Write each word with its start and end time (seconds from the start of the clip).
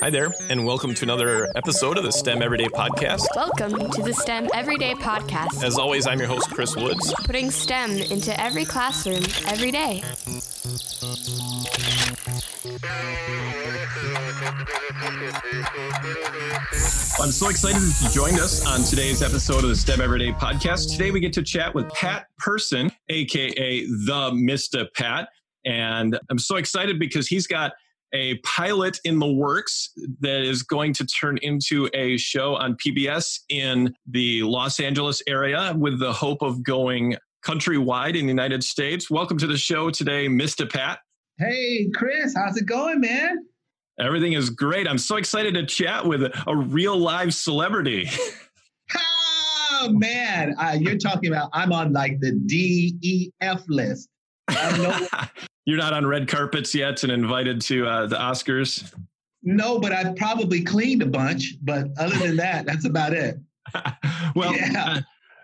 Hi 0.00 0.10
there, 0.10 0.32
and 0.48 0.64
welcome 0.64 0.94
to 0.94 1.04
another 1.04 1.48
episode 1.56 1.98
of 1.98 2.04
the 2.04 2.12
STEM 2.12 2.40
Everyday 2.40 2.66
Podcast. 2.66 3.26
Welcome 3.34 3.90
to 3.90 4.02
the 4.02 4.12
STEM 4.12 4.48
Everyday 4.54 4.94
Podcast, 4.94 5.64
As 5.64 5.76
always, 5.76 6.06
I'm 6.06 6.20
your 6.20 6.28
host, 6.28 6.48
Chris 6.50 6.76
Woods. 6.76 7.12
putting 7.24 7.50
STEM 7.50 7.90
into 7.90 8.38
every 8.40 8.64
classroom 8.64 9.24
every 9.48 9.72
day. 9.72 10.04
I'm 17.20 17.32
so 17.32 17.48
excited 17.48 17.82
that 17.82 18.00
you 18.02 18.08
joined 18.10 18.38
us 18.38 18.64
on 18.64 18.84
today's 18.84 19.22
episode 19.22 19.64
of 19.64 19.70
the 19.70 19.74
STEM 19.76 20.00
Everyday 20.00 20.30
Podcast. 20.30 20.92
Today 20.92 21.10
we 21.10 21.18
get 21.18 21.32
to 21.32 21.42
chat 21.42 21.74
with 21.74 21.88
Pat 21.88 22.26
Person, 22.38 22.92
aka 23.08 23.84
the 23.86 24.30
Mr. 24.32 24.86
Pat. 24.94 25.28
And 25.64 26.18
I'm 26.30 26.38
so 26.38 26.56
excited 26.56 27.00
because 27.00 27.26
he's 27.26 27.48
got 27.48 27.72
a 28.12 28.36
pilot 28.38 28.98
in 29.04 29.18
the 29.18 29.30
works 29.30 29.90
that 30.20 30.42
is 30.42 30.62
going 30.62 30.92
to 30.94 31.06
turn 31.06 31.38
into 31.42 31.88
a 31.94 32.16
show 32.16 32.56
on 32.56 32.76
PBS 32.76 33.40
in 33.48 33.94
the 34.06 34.42
Los 34.42 34.80
Angeles 34.80 35.22
area 35.26 35.74
with 35.76 35.98
the 35.98 36.12
hope 36.12 36.42
of 36.42 36.62
going 36.62 37.16
countrywide 37.44 38.16
in 38.18 38.26
the 38.26 38.32
United 38.32 38.64
States. 38.64 39.10
Welcome 39.10 39.38
to 39.38 39.46
the 39.46 39.56
show 39.56 39.90
today, 39.90 40.26
Mr. 40.26 40.70
Pat. 40.70 41.00
Hey, 41.38 41.88
Chris, 41.94 42.34
how's 42.36 42.56
it 42.56 42.66
going, 42.66 43.00
man? 43.00 43.38
Everything 44.00 44.32
is 44.32 44.50
great. 44.50 44.86
I'm 44.86 44.98
so 44.98 45.16
excited 45.16 45.54
to 45.54 45.66
chat 45.66 46.06
with 46.06 46.22
a, 46.22 46.56
real 46.56 46.96
live 46.96 47.34
celebrity. 47.34 48.08
Oh, 49.80 49.90
man. 49.90 50.56
Uh, 50.58 50.76
you're 50.80 50.98
talking 50.98 51.30
about 51.30 51.50
I'm 51.52 51.72
on 51.72 51.92
like 51.92 52.18
the 52.18 52.32
D 52.32 52.96
E 53.00 53.30
F 53.40 53.62
list. 53.68 54.08
I 54.48 54.70
don't 54.70 54.82
know, 54.82 55.26
You're 55.68 55.76
not 55.76 55.92
on 55.92 56.06
red 56.06 56.28
carpets 56.28 56.74
yet 56.74 57.02
and 57.02 57.12
invited 57.12 57.60
to 57.60 57.86
uh, 57.86 58.06
the 58.06 58.16
Oscars. 58.16 58.90
no, 59.42 59.78
but 59.78 59.92
I've 59.92 60.16
probably 60.16 60.64
cleaned 60.64 61.02
a 61.02 61.06
bunch. 61.06 61.56
But 61.60 61.88
other 61.98 62.16
than 62.16 62.36
that, 62.36 62.64
that's 62.64 62.86
about 62.86 63.12
it. 63.12 63.38
well, 64.34 64.56
Yeah. 64.56 64.84
uh, 64.86 65.00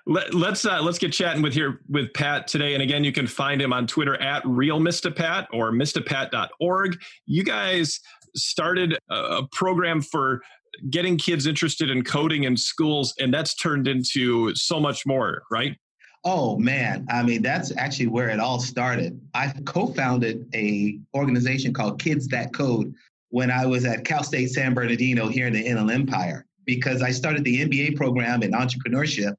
let, 0.07 0.33
let's 0.33 0.65
uh, 0.65 0.81
let's 0.81 0.99
get 0.99 1.13
chatting 1.13 1.43
with 1.43 1.53
here 1.53 1.83
with 1.91 2.11
Pat 2.15 2.47
today. 2.47 2.73
And 2.73 2.83
again, 2.83 3.05
you 3.05 3.13
can 3.13 3.27
find 3.27 3.61
him 3.61 3.75
on 3.75 3.87
Twitter 3.87 4.19
at 4.19 4.43
real 4.47 4.81
Mr. 4.81 5.15
Pat 5.15 5.47
or 5.53 5.73
MrPat.org. 5.73 6.97
You 7.27 7.45
guys 7.45 8.01
started 8.35 8.97
a, 9.11 9.15
a 9.15 9.49
program 9.53 10.01
for 10.01 10.41
getting 10.89 11.19
kids 11.19 11.47
interested 11.47 11.91
in 11.91 12.03
coding 12.03 12.45
in 12.45 12.57
schools, 12.57 13.13
and 13.19 13.33
that's 13.33 13.55
turned 13.55 13.87
into 13.89 14.55
so 14.55 14.81
much 14.81 15.05
more, 15.05 15.43
right? 15.51 15.77
Oh 16.25 16.59
man, 16.59 17.07
I 17.11 17.23
mean 17.23 17.43
that's 17.43 17.77
actually 17.77 18.07
where 18.07 18.31
it 18.31 18.41
all 18.41 18.59
started. 18.59 19.21
I 19.35 19.53
co-founded 19.67 20.49
a 20.55 20.99
organization 21.15 21.75
called 21.75 22.01
Kids 22.01 22.29
That 22.29 22.55
Code 22.55 22.95
when 23.29 23.51
I 23.51 23.67
was 23.67 23.85
at 23.85 24.05
Cal 24.05 24.23
State 24.23 24.49
San 24.49 24.75
Bernardino 24.75 25.29
here 25.29 25.47
in 25.47 25.53
the 25.53 25.61
Inland 25.61 25.91
Empire 25.91 26.47
because 26.65 27.03
I 27.03 27.11
started 27.11 27.45
the 27.45 27.69
MBA 27.69 27.97
program 27.97 28.43
in 28.43 28.53
entrepreneurship. 28.53 29.35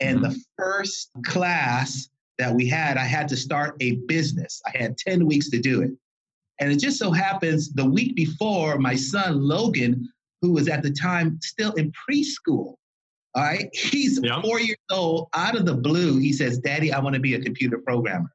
And 0.00 0.22
the 0.22 0.28
mm-hmm. 0.28 0.38
first 0.56 1.10
class 1.24 2.08
that 2.38 2.54
we 2.54 2.68
had, 2.68 2.96
I 2.96 3.04
had 3.04 3.28
to 3.28 3.36
start 3.36 3.76
a 3.80 3.96
business. 4.06 4.62
I 4.66 4.76
had 4.76 4.96
10 4.96 5.26
weeks 5.26 5.50
to 5.50 5.58
do 5.58 5.82
it. 5.82 5.90
And 6.60 6.72
it 6.72 6.78
just 6.78 6.98
so 6.98 7.10
happens 7.10 7.72
the 7.72 7.88
week 7.88 8.14
before, 8.14 8.78
my 8.78 8.94
son 8.94 9.40
Logan, 9.40 10.08
who 10.42 10.52
was 10.52 10.68
at 10.68 10.82
the 10.82 10.90
time 10.90 11.38
still 11.42 11.72
in 11.72 11.92
preschool, 11.92 12.74
all 13.38 13.44
right, 13.44 13.68
he's 13.72 14.18
Yeah. 14.20 14.42
four 14.42 14.58
years 14.60 14.78
old. 14.90 15.28
Out 15.32 15.56
of 15.56 15.64
the 15.64 15.74
blue, 15.74 16.18
he 16.18 16.32
says, 16.32 16.58
Daddy, 16.58 16.92
I 16.92 16.98
want 16.98 17.14
to 17.14 17.20
be 17.20 17.34
a 17.34 17.40
computer 17.40 17.78
programmer. 17.78 18.32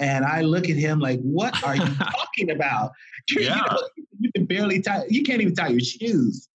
And 0.00 0.24
I 0.24 0.40
look 0.40 0.68
at 0.68 0.76
him 0.76 0.98
like, 0.98 1.20
What 1.20 1.62
are 1.62 1.76
you 1.76 1.84
talking 1.94 2.50
about? 2.50 2.90
You, 3.28 3.42
you 3.42 3.48
know, 3.50 3.88
you 4.18 4.32
can 4.34 4.46
barely 4.46 4.80
tie, 4.80 5.04
you 5.08 5.22
can't 5.22 5.40
even 5.40 5.54
tie 5.54 5.68
your 5.68 5.78
shoes. 5.80 6.48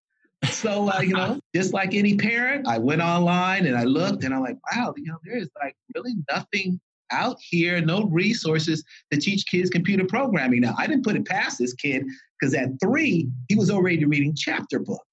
So, 0.49 0.91
uh, 0.91 0.99
you 0.99 1.13
know, 1.13 1.39
just 1.55 1.73
like 1.73 1.93
any 1.93 2.17
parent, 2.17 2.67
I 2.67 2.79
went 2.79 3.01
online 3.01 3.65
and 3.65 3.77
I 3.77 3.85
looked 3.85 4.25
and 4.25 4.33
I'm 4.33 4.41
like, 4.41 4.57
wow, 4.75 4.93
you 4.97 5.05
know, 5.05 5.17
there 5.23 5.37
is 5.37 5.49
like 5.63 5.75
really 5.95 6.15
nothing 6.29 6.81
out 7.11 7.37
here, 7.39 7.79
no 7.79 8.05
resources 8.07 8.83
to 9.11 9.17
teach 9.17 9.45
kids 9.49 9.69
computer 9.69 10.03
programming. 10.05 10.59
Now, 10.59 10.75
I 10.77 10.85
didn't 10.85 11.05
put 11.05 11.15
it 11.15 11.25
past 11.25 11.59
this 11.59 11.73
kid 11.75 12.03
because 12.37 12.53
at 12.55 12.71
three, 12.83 13.29
he 13.47 13.55
was 13.55 13.71
already 13.71 14.03
reading 14.03 14.35
chapter 14.35 14.79
books. 14.79 15.07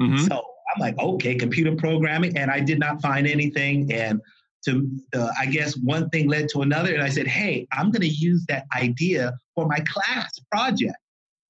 Mhm. 0.00 0.26
So 0.28 0.42
I'm 0.74 0.80
like, 0.80 0.98
okay, 0.98 1.34
computer 1.34 1.74
programming, 1.74 2.36
and 2.36 2.50
I 2.50 2.60
did 2.60 2.78
not 2.78 3.00
find 3.02 3.26
anything. 3.26 3.92
And 3.92 4.20
to, 4.64 4.88
uh, 5.14 5.28
I 5.38 5.46
guess 5.46 5.76
one 5.76 6.08
thing 6.10 6.28
led 6.28 6.48
to 6.50 6.62
another, 6.62 6.94
and 6.94 7.02
I 7.02 7.08
said, 7.08 7.26
hey, 7.26 7.66
I'm 7.72 7.90
going 7.90 8.02
to 8.02 8.08
use 8.08 8.44
that 8.46 8.66
idea 8.76 9.32
for 9.54 9.66
my 9.66 9.80
class 9.80 10.38
project. 10.50 10.96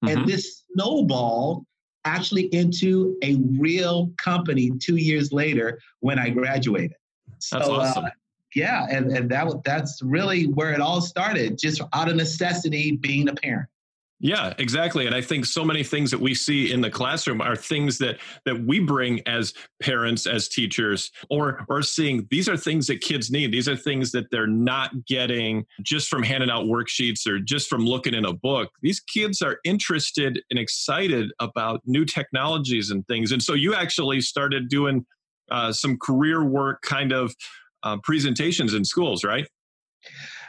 Mhm. 0.05 0.12
And 0.12 0.28
this 0.28 0.65
snowballed 0.72 1.65
actually 2.05 2.44
into 2.55 3.16
a 3.22 3.37
real 3.59 4.12
company 4.16 4.72
two 4.81 4.97
years 4.97 5.33
later 5.33 5.78
when 6.00 6.19
I 6.19 6.31
graduated. 6.31 6.97
So, 7.39 7.59
That's 7.59 7.71
awesome. 7.71 8.04
uh, 8.06 8.10
yeah, 8.54 8.87
and, 8.91 9.10
and 9.16 9.31
that 9.31 9.47
that's 9.65 10.03
really 10.03 10.44
where 10.44 10.72
it 10.72 10.81
all 10.81 11.00
started, 11.00 11.59
just 11.59 11.81
out 11.93 12.09
of 12.09 12.16
necessity, 12.16 12.93
being 12.97 13.28
a 13.28 13.34
parent. 13.34 13.69
Yeah, 14.25 14.55
exactly. 14.59 15.06
And 15.06 15.16
I 15.16 15.21
think 15.21 15.44
so 15.44 15.65
many 15.65 15.83
things 15.83 16.12
that 16.12 16.21
we 16.21 16.33
see 16.33 16.72
in 16.72 16.81
the 16.81 16.88
classroom 16.91 17.41
are 17.41 17.56
things 17.56 17.99
that 17.99 18.19
that 18.44 18.56
we 18.65 18.78
bring 18.78 19.21
as 19.27 19.53
parents, 19.83 20.28
as 20.28 20.49
teachers, 20.49 21.10
or 21.28 21.65
or 21.69 21.83
seeing 21.83 22.28
these 22.31 22.49
are 22.49 22.56
things 22.56 22.87
that 22.87 23.00
kids 23.00 23.33
need. 23.33 23.50
These 23.50 23.69
are 23.69 23.77
things 23.77 24.12
that 24.12 24.31
they're 24.31 24.47
not 24.47 24.93
getting 25.06 25.66
just 25.83 26.09
from 26.09 26.22
handing 26.22 26.50
out 26.50 26.66
worksheets 26.66 27.27
or 27.27 27.41
just 27.41 27.69
from 27.69 27.84
looking 27.84 28.15
in 28.15 28.25
a 28.25 28.33
book. 28.33 28.71
These 28.81 29.00
kids 29.00 29.43
are 29.43 29.59
interested 29.65 30.41
and 30.50 30.59
excited 30.59 31.33
about 31.41 31.81
new 31.84 32.04
technologies 32.04 32.93
and 32.93 33.04
things. 33.09 33.33
And 33.33 33.43
so 33.43 33.54
you 33.54 33.75
actually 33.75 34.21
started 34.21 34.69
doing 34.69 35.04
uh, 35.50 35.72
some 35.72 35.99
career 35.99 36.44
work 36.44 36.81
kind 36.83 37.10
of 37.10 37.34
uh, 37.83 37.97
presentations 38.04 38.72
in 38.72 38.84
schools, 38.84 39.25
right? 39.25 39.49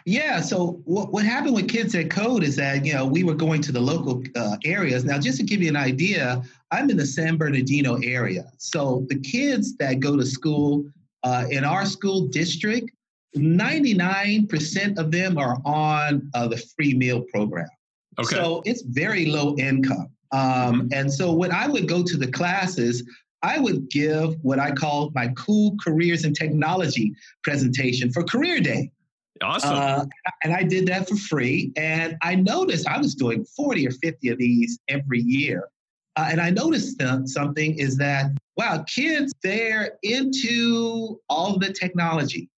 Yeah. 0.06 0.42
So 0.42 0.82
what, 0.86 1.14
what 1.14 1.24
happened 1.24 1.56
with 1.56 1.70
Kids 1.70 1.94
That 1.94 2.10
Code 2.10 2.44
is 2.44 2.56
that, 2.58 2.86
you 2.86 2.94
know, 2.94 3.06
we 3.06 3.24
were 3.24 3.36
going 3.36 3.62
to 3.62 3.72
the 3.72 3.80
local 3.80 4.22
uh, 4.36 4.58
areas. 4.66 5.06
Now, 5.06 5.18
just 5.18 5.38
to 5.38 5.44
give 5.44 5.62
you 5.62 5.70
an 5.70 5.78
idea, 5.78 6.44
I'm 6.72 6.90
in 6.90 6.98
the 6.98 7.06
San 7.06 7.38
Bernardino 7.38 7.96
area. 8.04 8.52
So 8.58 9.06
the 9.10 9.20
kids 9.20 9.78
that 9.78 10.00
go 10.00 10.18
to 10.18 10.26
school 10.26 10.86
uh, 11.24 11.46
in 11.50 11.64
our 11.64 11.86
school 11.86 12.28
district, 12.28 12.92
99% 13.38 14.98
of 14.98 15.12
them 15.12 15.38
are 15.38 15.58
on 15.66 16.30
uh, 16.34 16.48
the 16.48 16.58
free 16.58 16.94
meal 16.94 17.22
program. 17.34 17.70
Okay. 18.20 18.36
So 18.36 18.62
it's 18.66 18.82
very 18.82 19.28
low 19.28 19.56
income. 19.58 20.10
Um, 20.32 20.90
and 20.92 21.12
so 21.12 21.32
when 21.32 21.52
I 21.52 21.68
would 21.68 21.88
go 21.88 22.04
to 22.04 22.18
the 22.18 22.28
classes, 22.28 23.04
I 23.42 23.60
would 23.60 23.90
give 23.90 24.36
what 24.42 24.60
I 24.60 24.72
call 24.72 25.12
my 25.14 25.28
cool 25.30 25.76
careers 25.84 26.24
and 26.24 26.36
technology 26.36 27.14
presentation 27.44 28.12
for 28.12 28.24
Career 28.24 28.60
Day. 28.60 28.92
Awesome. 29.44 29.76
Uh, 29.76 30.06
and 30.44 30.54
I 30.54 30.64
did 30.64 30.88
that 30.88 31.08
for 31.08 31.16
free. 31.16 31.72
And 31.78 32.18
I 32.22 32.36
noticed 32.36 32.88
I 32.88 32.98
was 32.98 33.16
doing 33.16 33.46
40 33.46 33.88
or 33.88 33.92
50 33.92 34.30
of 34.30 34.38
these 34.38 34.80
every 34.88 35.22
year. 35.22 35.70
Uh, 36.16 36.28
and 36.32 36.42
I 36.42 36.50
noticed 36.52 37.02
uh, 37.02 37.26
something 37.26 37.78
is 37.80 37.98
that, 37.98 38.32
wow, 38.58 38.84
kids, 38.88 39.34
they're 39.42 39.98
into 40.04 41.20
all 41.28 41.58
the 41.58 41.74
technology, 41.74 42.50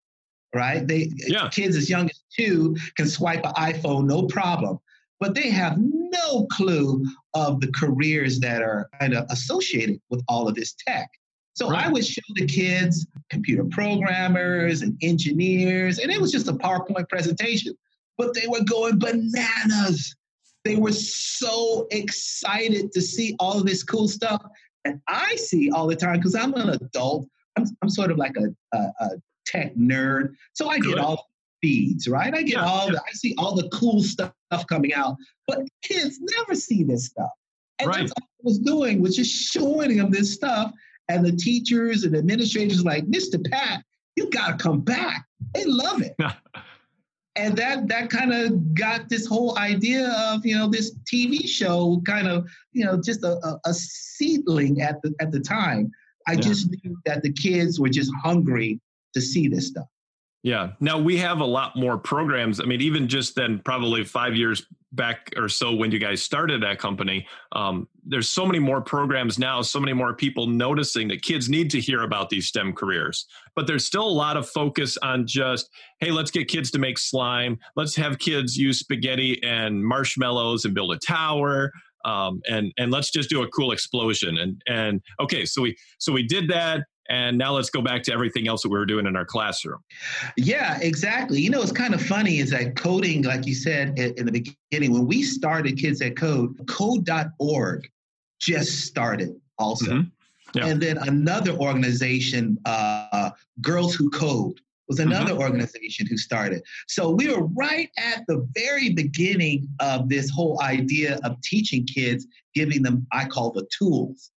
right? 0.53 0.85
They 0.85 1.09
Yeah. 1.15 1.49
Kids 1.49 1.75
as 1.75 1.89
young 1.89 2.09
as 2.09 2.23
two 2.35 2.75
can 2.97 3.07
swipe 3.07 3.45
an 3.45 3.53
iPhone, 3.53 4.05
no 4.05 4.23
problem. 4.23 4.79
But 5.21 5.33
they 5.33 5.49
have 5.49 5.77
no 5.77 6.45
clue 6.47 7.05
of 7.33 7.61
the 7.61 7.71
careers 7.71 8.39
that 8.41 8.61
are 8.61 8.89
kind 8.99 9.13
of 9.13 9.25
associated 9.29 10.01
with 10.09 10.21
all 10.27 10.49
of 10.49 10.55
this 10.55 10.75
tech. 10.85 11.09
So 11.55 11.73
I 11.73 11.87
would 11.87 12.05
show 12.05 12.21
the 12.35 12.45
kids 12.45 13.07
computer 13.29 13.63
programmers 13.63 14.81
and 14.81 14.97
engineers, 15.01 15.99
and 15.99 16.11
it 16.11 16.19
was 16.19 16.31
just 16.31 16.49
a 16.49 16.53
PowerPoint 16.53 17.07
presentation, 17.09 17.73
but 18.17 18.33
they 18.33 18.45
were 18.47 18.63
going 18.63 18.99
bananas. 18.99 20.15
They 20.65 20.75
were 20.75 20.91
so 20.91 21.87
excited 21.91 22.91
to 22.91 23.01
see 23.01 23.35
all 23.39 23.59
of 23.59 23.65
this 23.65 23.83
cool 23.83 24.07
stuff 24.07 24.41
that 24.83 24.99
I 25.07 25.35
see 25.37 25.71
all 25.71 25.87
the 25.87 25.95
time 25.95 26.17
because 26.17 26.35
I'm 26.35 26.53
an 26.55 26.69
adult. 26.69 27.27
I'm, 27.55 27.65
I'm 27.81 27.89
sort 27.89 28.11
of 28.11 28.17
like 28.17 28.35
a, 28.37 28.77
a, 28.77 28.91
a 28.99 29.09
tech 29.45 29.75
nerd. 29.75 30.33
So 30.53 30.69
I 30.69 30.79
Good. 30.79 30.95
get 30.95 30.99
all 30.99 31.15
the 31.61 31.67
feeds, 31.67 32.07
right? 32.07 32.33
I 32.33 32.41
get 32.41 32.57
Yeah, 32.57 32.65
all 32.65 32.91
the, 32.91 32.99
I 32.99 33.11
see 33.13 33.33
all 33.37 33.55
the 33.55 33.69
cool 33.69 34.03
stuff 34.03 34.33
coming 34.67 34.93
out, 34.93 35.15
but 35.47 35.59
kids 35.83 36.19
never 36.37 36.53
see 36.53 36.83
this 36.83 37.05
stuff. 37.05 37.31
And 37.79 37.89
Right. 37.89 37.99
that's 37.99 38.11
all 38.11 38.27
I 38.27 38.43
was 38.43 38.59
doing 38.59 39.01
was 39.01 39.15
just 39.15 39.31
showing 39.31 39.97
them 39.97 40.11
this 40.11 40.33
stuff. 40.33 40.73
And 41.09 41.25
the 41.25 41.31
teachers 41.31 42.03
and 42.03 42.15
administrators 42.15 42.83
like, 42.83 43.05
Mr. 43.05 43.43
Pat, 43.51 43.83
you 44.15 44.29
gotta 44.29 44.57
come 44.57 44.81
back. 44.81 45.25
They 45.53 45.65
love 45.65 46.01
it. 46.01 46.15
and 47.35 47.55
that 47.57 47.87
that 47.89 48.09
kind 48.09 48.33
of 48.33 48.73
got 48.73 49.09
this 49.09 49.25
whole 49.25 49.57
idea 49.57 50.09
of 50.09 50.45
you 50.45 50.55
know 50.55 50.69
this 50.69 50.95
TV 51.11 51.47
show 51.47 52.01
kind 52.05 52.27
of 52.27 52.47
you 52.71 52.85
know 52.85 52.99
just 53.01 53.23
a, 53.23 53.33
a, 53.45 53.59
a 53.65 53.73
seedling 53.73 54.81
at 54.81 55.01
the 55.01 55.13
at 55.19 55.31
the 55.31 55.39
time. 55.39 55.91
I 56.27 56.33
Yeah. 56.33 56.41
just 56.41 56.69
knew 56.71 56.97
that 57.05 57.21
the 57.21 57.31
kids 57.31 57.79
were 57.79 57.89
just 57.89 58.11
hungry 58.23 58.79
to 59.13 59.21
see 59.21 59.47
this 59.47 59.67
stuff. 59.67 59.87
Yeah. 60.45 60.73
Now 60.79 60.99
we 60.99 61.17
have 61.17 61.39
a 61.39 61.45
lot 61.45 61.75
more 61.75 61.97
programs. 61.97 62.61
I 62.61 62.65
mean, 62.65 62.79
even 62.79 63.07
just 63.07 63.33
then, 63.33 63.59
probably 63.65 64.03
five 64.03 64.35
years 64.35 64.67
back 64.91 65.33
or 65.35 65.49
so 65.49 65.73
when 65.73 65.89
you 65.89 65.97
guys 65.97 66.21
started 66.21 66.61
that 66.61 66.77
company, 66.77 67.25
um, 67.53 67.87
there's 68.03 68.29
so 68.29 68.45
many 68.45 68.59
more 68.59 68.79
programs 68.79 69.39
now, 69.39 69.63
so 69.63 69.79
many 69.79 69.93
more 69.93 70.13
people 70.13 70.45
noticing 70.45 71.07
that 71.07 71.23
kids 71.23 71.49
need 71.49 71.71
to 71.71 71.81
hear 71.81 72.03
about 72.03 72.29
these 72.29 72.45
STEM 72.45 72.73
careers. 72.73 73.25
But 73.55 73.65
there's 73.65 73.87
still 73.87 74.07
a 74.07 74.07
lot 74.07 74.37
of 74.37 74.47
focus 74.47 74.99
on 75.01 75.25
just, 75.25 75.67
hey, 75.99 76.11
let's 76.11 76.29
get 76.29 76.47
kids 76.47 76.69
to 76.71 76.79
make 76.79 76.99
slime. 76.99 77.57
Let's 77.75 77.95
have 77.95 78.19
kids 78.19 78.55
use 78.55 78.77
spaghetti 78.77 79.41
and 79.41 79.83
marshmallows 79.83 80.63
and 80.63 80.75
build 80.75 80.91
a 80.91 80.99
tower. 80.99 81.71
Um, 82.05 82.41
and 82.47 82.71
and 82.77 82.91
let's 82.91 83.09
just 83.09 83.31
do 83.31 83.41
a 83.41 83.47
cool 83.49 83.71
explosion 83.71 84.37
and 84.37 84.61
and 84.67 85.01
okay 85.19 85.43
so 85.43 85.63
we 85.63 85.75
so 85.97 86.13
we 86.13 86.21
did 86.21 86.47
that 86.49 86.85
and 87.09 87.37
now 87.37 87.53
let's 87.53 87.69
go 87.69 87.81
back 87.81 88.03
to 88.03 88.13
everything 88.13 88.47
else 88.47 88.63
that 88.63 88.69
we 88.69 88.77
were 88.77 88.85
doing 88.85 89.05
in 89.05 89.15
our 89.15 89.25
classroom. 89.25 89.79
Yeah, 90.37 90.79
exactly. 90.81 91.39
You 91.39 91.49
know, 91.49 91.61
it's 91.61 91.71
kind 91.71 91.93
of 91.93 92.01
funny 92.01 92.39
is 92.39 92.49
that 92.51 92.75
coding, 92.75 93.23
like 93.23 93.45
you 93.45 93.53
said 93.53 93.97
in 93.99 94.25
the 94.25 94.31
beginning, 94.71 94.93
when 94.93 95.05
we 95.05 95.23
started 95.23 95.77
Kids 95.77 95.99
That 95.99 96.17
Code, 96.17 96.55
code.org 96.67 97.89
just 98.39 98.85
started 98.85 99.35
also. 99.57 99.91
Mm-hmm. 99.91 100.09
Yeah. 100.57 100.67
And 100.67 100.81
then 100.81 100.97
another 100.99 101.51
organization, 101.51 102.57
uh, 102.65 103.31
Girls 103.61 103.93
Who 103.93 104.09
Code, 104.09 104.59
was 104.87 104.99
another 104.99 105.33
mm-hmm. 105.33 105.41
organization 105.41 106.05
who 106.07 106.17
started. 106.17 106.61
So 106.87 107.09
we 107.09 107.27
were 107.27 107.45
right 107.47 107.89
at 107.97 108.23
the 108.27 108.47
very 108.55 108.91
beginning 108.91 109.67
of 109.79 110.09
this 110.09 110.29
whole 110.29 110.61
idea 110.61 111.19
of 111.23 111.41
teaching 111.41 111.85
kids, 111.85 112.27
giving 112.53 112.83
them, 112.83 113.07
I 113.11 113.25
call 113.25 113.51
the 113.51 113.67
tools. 113.77 114.31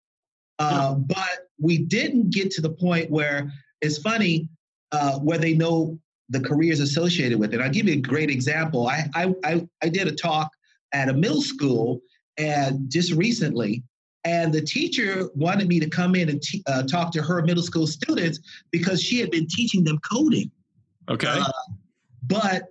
Uh, 0.58 0.94
but 0.94 1.48
we 1.60 1.78
didn't 1.78 2.30
get 2.30 2.50
to 2.50 2.60
the 2.60 2.70
point 2.70 3.10
where 3.10 3.52
it's 3.80 3.98
funny 3.98 4.48
uh, 4.92 5.18
where 5.18 5.38
they 5.38 5.54
know 5.54 5.98
the 6.28 6.40
careers 6.40 6.80
associated 6.80 7.38
with 7.38 7.54
it. 7.54 7.60
I'll 7.60 7.70
give 7.70 7.86
you 7.86 7.94
a 7.94 8.00
great 8.00 8.30
example. 8.30 8.88
I, 8.88 9.08
I, 9.14 9.34
I, 9.44 9.68
I 9.82 9.88
did 9.88 10.08
a 10.08 10.12
talk 10.12 10.50
at 10.92 11.08
a 11.08 11.12
middle 11.12 11.42
school 11.42 12.00
and 12.38 12.90
just 12.90 13.12
recently, 13.12 13.82
and 14.24 14.52
the 14.52 14.60
teacher 14.60 15.28
wanted 15.34 15.68
me 15.68 15.78
to 15.78 15.88
come 15.88 16.14
in 16.14 16.28
and 16.28 16.42
t- 16.42 16.62
uh, 16.66 16.82
talk 16.82 17.12
to 17.12 17.22
her 17.22 17.42
middle 17.42 17.62
school 17.62 17.86
students 17.86 18.40
because 18.72 19.00
she 19.00 19.20
had 19.20 19.30
been 19.30 19.46
teaching 19.46 19.84
them 19.84 19.98
coding. 19.98 20.50
Okay. 21.08 21.28
Uh, 21.28 21.50
but 22.24 22.64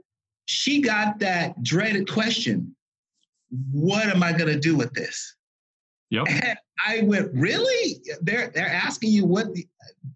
she 0.45 0.81
got 0.81 1.19
that 1.19 1.61
dreaded 1.63 2.11
question 2.11 2.75
What 3.71 4.07
am 4.07 4.21
I 4.21 4.33
going 4.33 4.51
to 4.51 4.59
do 4.59 4.75
with 4.75 4.93
this? 4.93 5.35
Yep. 6.09 6.25
And 6.29 6.57
I 6.87 7.01
went, 7.03 7.31
really? 7.33 8.01
They're 8.21 8.49
they're 8.49 8.69
asking 8.69 9.11
you 9.11 9.25
what 9.25 9.53
the, 9.53 9.67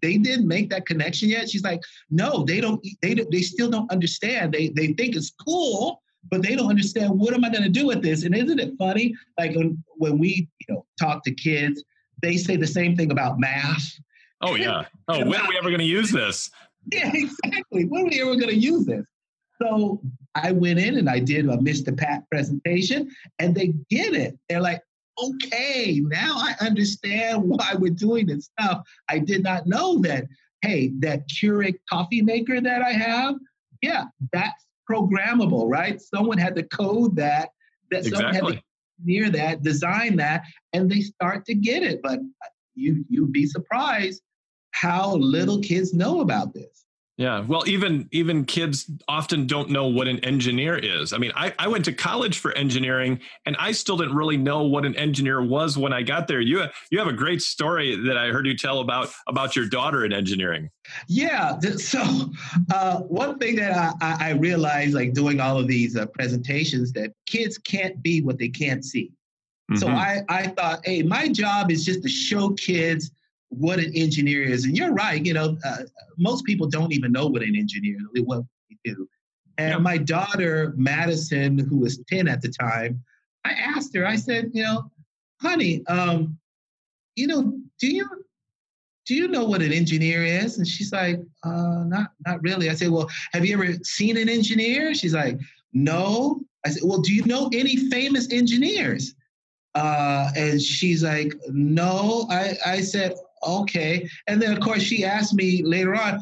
they 0.02 0.18
didn't 0.18 0.46
make 0.46 0.70
that 0.70 0.86
connection 0.86 1.28
yet. 1.28 1.50
She's 1.50 1.64
like, 1.64 1.80
no, 2.10 2.44
they 2.44 2.60
don't. 2.60 2.84
They 3.02 3.14
they 3.14 3.40
still 3.40 3.70
don't 3.70 3.90
understand. 3.90 4.52
They 4.52 4.68
they 4.68 4.88
think 4.88 5.16
it's 5.16 5.32
cool, 5.46 6.02
but 6.30 6.42
they 6.42 6.54
don't 6.54 6.68
understand 6.68 7.18
what 7.18 7.34
am 7.34 7.44
I 7.44 7.50
going 7.50 7.64
to 7.64 7.70
do 7.70 7.86
with 7.86 8.02
this. 8.02 8.24
And 8.24 8.34
isn't 8.34 8.60
it 8.60 8.74
funny? 8.78 9.14
Like 9.38 9.54
when 9.54 9.82
when 9.96 10.18
we 10.18 10.48
you 10.60 10.74
know 10.74 10.86
talk 10.98 11.24
to 11.24 11.34
kids, 11.34 11.82
they 12.22 12.36
say 12.36 12.56
the 12.56 12.66
same 12.66 12.96
thing 12.96 13.10
about 13.10 13.40
math. 13.40 13.82
Oh 14.42 14.54
yeah. 14.54 14.84
Oh, 15.08 15.24
when 15.24 15.40
are 15.40 15.48
we 15.48 15.58
ever 15.58 15.70
going 15.70 15.80
to 15.80 15.84
use 15.84 16.10
this? 16.10 16.50
Yeah, 16.90 17.12
exactly. 17.12 17.84
When 17.84 18.06
are 18.06 18.08
we 18.08 18.22
ever 18.22 18.36
going 18.36 18.48
to 18.48 18.56
use 18.56 18.86
this? 18.86 19.04
So 19.60 20.00
I 20.34 20.52
went 20.52 20.78
in 20.78 20.96
and 20.96 21.10
I 21.10 21.18
did 21.18 21.44
a 21.44 21.58
Mr. 21.58 21.94
Pat 21.94 22.24
presentation, 22.30 23.10
and 23.38 23.54
they 23.54 23.74
get 23.90 24.14
it. 24.14 24.38
They're 24.48 24.62
like, 24.62 24.82
okay, 25.18 26.00
now 26.04 26.34
I 26.36 26.54
understand 26.60 27.42
why 27.44 27.74
we're 27.78 27.92
doing 27.92 28.26
this 28.26 28.50
stuff. 28.58 28.82
I 29.08 29.18
did 29.18 29.42
not 29.42 29.66
know 29.66 29.98
that, 30.00 30.24
hey, 30.62 30.92
that 31.00 31.28
Keurig 31.28 31.76
coffee 31.88 32.22
maker 32.22 32.60
that 32.60 32.82
I 32.82 32.92
have, 32.92 33.36
yeah, 33.82 34.04
that's 34.32 34.66
programmable, 34.90 35.68
right? 35.68 36.00
Someone 36.00 36.38
had 36.38 36.56
to 36.56 36.62
code 36.64 37.16
that, 37.16 37.50
that 37.90 38.06
exactly. 38.06 38.34
someone 38.34 38.34
had 38.34 38.60
to 38.60 38.62
near 39.04 39.30
that, 39.30 39.62
design 39.62 40.16
that, 40.16 40.44
and 40.72 40.90
they 40.90 41.00
start 41.00 41.44
to 41.46 41.54
get 41.54 41.82
it. 41.82 42.00
But 42.02 42.18
uh, 42.18 42.48
you 42.74 43.04
you'd 43.08 43.32
be 43.32 43.46
surprised 43.46 44.22
how 44.72 45.16
little 45.16 45.60
kids 45.60 45.92
know 45.94 46.20
about 46.20 46.54
this. 46.54 46.84
Yeah. 47.20 47.44
Well, 47.46 47.68
even 47.68 48.08
even 48.12 48.46
kids 48.46 48.90
often 49.06 49.46
don't 49.46 49.68
know 49.68 49.86
what 49.88 50.08
an 50.08 50.24
engineer 50.24 50.78
is. 50.78 51.12
I 51.12 51.18
mean, 51.18 51.32
I, 51.36 51.52
I 51.58 51.68
went 51.68 51.84
to 51.84 51.92
college 51.92 52.38
for 52.38 52.50
engineering 52.52 53.20
and 53.44 53.54
I 53.58 53.72
still 53.72 53.98
didn't 53.98 54.16
really 54.16 54.38
know 54.38 54.62
what 54.62 54.86
an 54.86 54.96
engineer 54.96 55.44
was 55.44 55.76
when 55.76 55.92
I 55.92 56.00
got 56.00 56.28
there. 56.28 56.40
You 56.40 56.64
you 56.90 56.98
have 56.98 57.08
a 57.08 57.12
great 57.12 57.42
story 57.42 57.94
that 58.06 58.16
I 58.16 58.28
heard 58.28 58.46
you 58.46 58.56
tell 58.56 58.80
about 58.80 59.10
about 59.26 59.54
your 59.54 59.68
daughter 59.68 60.06
in 60.06 60.14
engineering. 60.14 60.70
Yeah. 61.08 61.58
So 61.76 62.00
uh, 62.72 63.00
one 63.00 63.38
thing 63.38 63.56
that 63.56 63.96
I, 64.00 64.28
I 64.28 64.30
realized 64.30 64.94
like 64.94 65.12
doing 65.12 65.40
all 65.40 65.58
of 65.58 65.68
these 65.68 65.98
uh, 65.98 66.06
presentations 66.06 66.90
that 66.92 67.12
kids 67.26 67.58
can't 67.58 68.02
be 68.02 68.22
what 68.22 68.38
they 68.38 68.48
can't 68.48 68.82
see. 68.82 69.12
Mm-hmm. 69.70 69.76
So 69.76 69.88
I, 69.88 70.22
I 70.30 70.46
thought, 70.48 70.80
hey, 70.84 71.02
my 71.02 71.28
job 71.28 71.70
is 71.70 71.84
just 71.84 72.02
to 72.02 72.08
show 72.08 72.50
kids 72.50 73.10
what 73.50 73.78
an 73.78 73.92
engineer 73.94 74.42
is. 74.42 74.64
And 74.64 74.76
you're 74.76 74.92
right, 74.92 75.24
you 75.24 75.34
know, 75.34 75.58
uh, 75.64 75.82
most 76.18 76.44
people 76.44 76.66
don't 76.66 76.92
even 76.92 77.12
know 77.12 77.26
what 77.26 77.42
an 77.42 77.54
engineer 77.54 77.96
is, 78.14 78.22
what 78.24 78.42
we 78.68 78.78
do. 78.84 79.08
And 79.58 79.72
yeah. 79.72 79.78
my 79.78 79.98
daughter, 79.98 80.72
Madison, 80.76 81.58
who 81.58 81.78
was 81.78 82.02
10 82.08 82.28
at 82.28 82.40
the 82.40 82.48
time, 82.48 83.02
I 83.44 83.52
asked 83.52 83.94
her, 83.94 84.06
I 84.06 84.16
said, 84.16 84.50
you 84.54 84.62
know, 84.62 84.90
honey, 85.40 85.84
um, 85.86 86.38
you 87.16 87.26
know, 87.26 87.58
do 87.80 87.88
you 87.88 88.08
do 89.06 89.14
you 89.14 89.28
know 89.28 89.44
what 89.44 89.62
an 89.62 89.72
engineer 89.72 90.22
is? 90.24 90.58
And 90.58 90.66
she's 90.66 90.92
like, 90.92 91.20
uh, 91.42 91.82
not 91.84 92.12
not 92.26 92.40
really. 92.42 92.70
I 92.70 92.74
said, 92.74 92.90
well, 92.90 93.10
have 93.32 93.44
you 93.44 93.54
ever 93.54 93.74
seen 93.82 94.16
an 94.16 94.28
engineer? 94.28 94.94
She's 94.94 95.14
like, 95.14 95.38
no. 95.72 96.40
I 96.64 96.70
said, 96.70 96.82
well, 96.84 97.00
do 97.00 97.12
you 97.12 97.24
know 97.24 97.50
any 97.52 97.76
famous 97.76 98.30
engineers? 98.30 99.14
Uh, 99.74 100.30
and 100.36 100.60
she's 100.60 101.02
like, 101.02 101.34
no. 101.48 102.26
I, 102.30 102.56
I 102.64 102.80
said, 102.82 103.14
okay. 103.42 104.08
And 104.26 104.40
then, 104.40 104.52
of 104.52 104.60
course, 104.60 104.82
she 104.82 105.04
asked 105.04 105.34
me 105.34 105.62
later 105.62 105.94
on, 105.94 106.20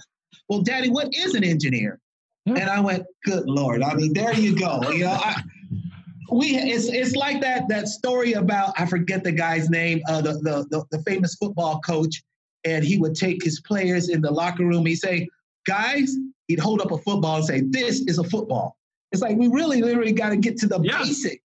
well, 0.49 0.63
Daddy, 0.63 0.91
what 0.91 1.15
is 1.15 1.35
an 1.35 1.45
engineer? 1.45 2.01
And 2.47 2.71
I 2.71 2.81
went, 2.81 3.05
good 3.25 3.47
Lord. 3.47 3.83
I 3.83 3.95
mean, 3.95 4.15
there 4.15 4.33
you 4.33 4.59
go. 4.59 4.81
You 4.91 5.05
know, 5.05 5.11
I, 5.11 5.43
we 6.31 6.57
it's 6.57 6.89
it's 6.89 7.15
like 7.17 7.41
that 7.41 7.69
that 7.69 7.89
story 7.89 8.35
about 8.35 8.73
I 8.79 8.87
forget 8.87 9.25
the 9.25 9.33
guy's 9.33 9.71
name, 9.71 10.01
uh, 10.09 10.21
the, 10.21 10.33
the, 10.35 10.67
the 10.71 10.85
the 10.91 11.03
famous 11.03 11.35
football 11.35 11.81
coach, 11.81 12.23
and 12.65 12.85
he 12.85 12.99
would 12.99 13.15
take 13.15 13.43
his 13.43 13.61
players 13.61 14.09
in 14.09 14.21
the 14.21 14.31
locker 14.31 14.65
room. 14.65 14.87
He'd 14.87 14.97
say, 14.97 15.29
"Guys," 15.67 16.17
he'd 16.47 16.59
hold 16.59 16.81
up 16.81 16.91
a 16.91 16.99
football 16.99 17.37
and 17.37 17.45
say, 17.45 17.61
"This 17.61 18.01
is 18.03 18.19
a 18.19 18.25
football." 18.25 18.77
It's 19.13 19.23
like 19.23 19.37
we 19.37 19.49
really 19.49 19.81
literally 19.81 20.13
got 20.13 20.31
to 20.31 20.37
get 20.37 20.59
to 20.59 20.67
the 20.67 20.81
yeah. 20.83 20.99
basic. 20.99 21.43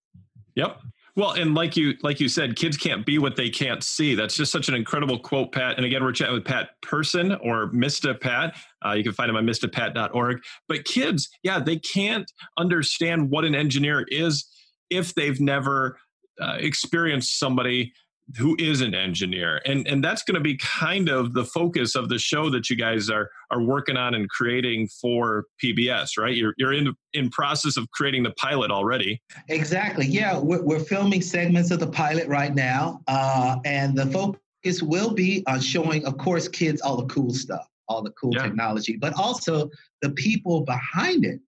Yep. 0.55 0.79
Well, 1.15 1.31
and 1.31 1.53
like 1.53 1.77
you 1.77 1.93
like 2.01 2.19
you 2.19 2.27
said, 2.27 2.55
kids 2.55 2.75
can't 2.75 3.05
be 3.05 3.19
what 3.19 3.35
they 3.35 3.49
can't 3.49 3.83
see. 3.83 4.15
That's 4.15 4.35
just 4.35 4.51
such 4.51 4.67
an 4.67 4.73
incredible 4.73 5.19
quote, 5.19 5.51
Pat. 5.51 5.77
And 5.77 5.85
again, 5.85 6.03
we're 6.03 6.11
chatting 6.11 6.33
with 6.33 6.45
Pat 6.45 6.69
Person 6.81 7.33
or 7.33 7.71
Mr. 7.71 8.19
Pat. 8.19 8.55
Uh, 8.83 8.93
you 8.93 9.03
can 9.03 9.13
find 9.13 9.29
him 9.29 9.35
on 9.35 9.45
MrPat.org. 9.45 10.39
But 10.67 10.85
kids, 10.85 11.29
yeah, 11.43 11.59
they 11.59 11.77
can't 11.77 12.31
understand 12.57 13.29
what 13.29 13.45
an 13.45 13.53
engineer 13.53 14.05
is 14.07 14.49
if 14.89 15.13
they've 15.13 15.39
never 15.39 15.99
uh, 16.41 16.57
experienced 16.59 17.37
somebody 17.37 17.93
who 18.37 18.55
is 18.59 18.81
an 18.81 18.95
engineer. 18.95 19.61
And 19.65 19.87
and 19.87 20.03
that's 20.03 20.23
going 20.23 20.35
to 20.35 20.41
be 20.41 20.57
kind 20.57 21.09
of 21.09 21.33
the 21.33 21.45
focus 21.45 21.95
of 21.95 22.09
the 22.09 22.17
show 22.17 22.49
that 22.49 22.69
you 22.69 22.75
guys 22.75 23.09
are 23.09 23.29
are 23.51 23.61
working 23.61 23.97
on 23.97 24.15
and 24.15 24.29
creating 24.29 24.87
for 24.87 25.45
PBS 25.63 26.17
right? 26.17 26.35
You're 26.35 26.53
you're 26.57 26.73
in 26.73 26.93
in 27.13 27.29
process 27.29 27.77
of 27.77 27.89
creating 27.91 28.23
the 28.23 28.31
pilot 28.31 28.71
already. 28.71 29.21
Exactly. 29.49 30.05
Yeah 30.05 30.39
we're, 30.39 30.63
we're 30.63 30.79
filming 30.79 31.21
segments 31.21 31.71
of 31.71 31.79
the 31.79 31.87
pilot 31.87 32.27
right 32.27 32.53
now 32.55 33.01
uh, 33.07 33.57
and 33.65 33.97
the 33.97 34.07
focus 34.07 34.81
will 34.81 35.13
be 35.13 35.43
on 35.47 35.59
showing 35.59 36.05
of 36.05 36.17
course 36.17 36.47
kids 36.47 36.81
all 36.81 36.97
the 36.97 37.07
cool 37.07 37.33
stuff 37.33 37.67
all 37.89 38.01
the 38.01 38.11
cool 38.11 38.33
yeah. 38.33 38.43
technology 38.43 38.95
but 38.95 39.13
also 39.13 39.69
the 40.01 40.09
people 40.11 40.61
behind 40.61 41.25
it. 41.25 41.39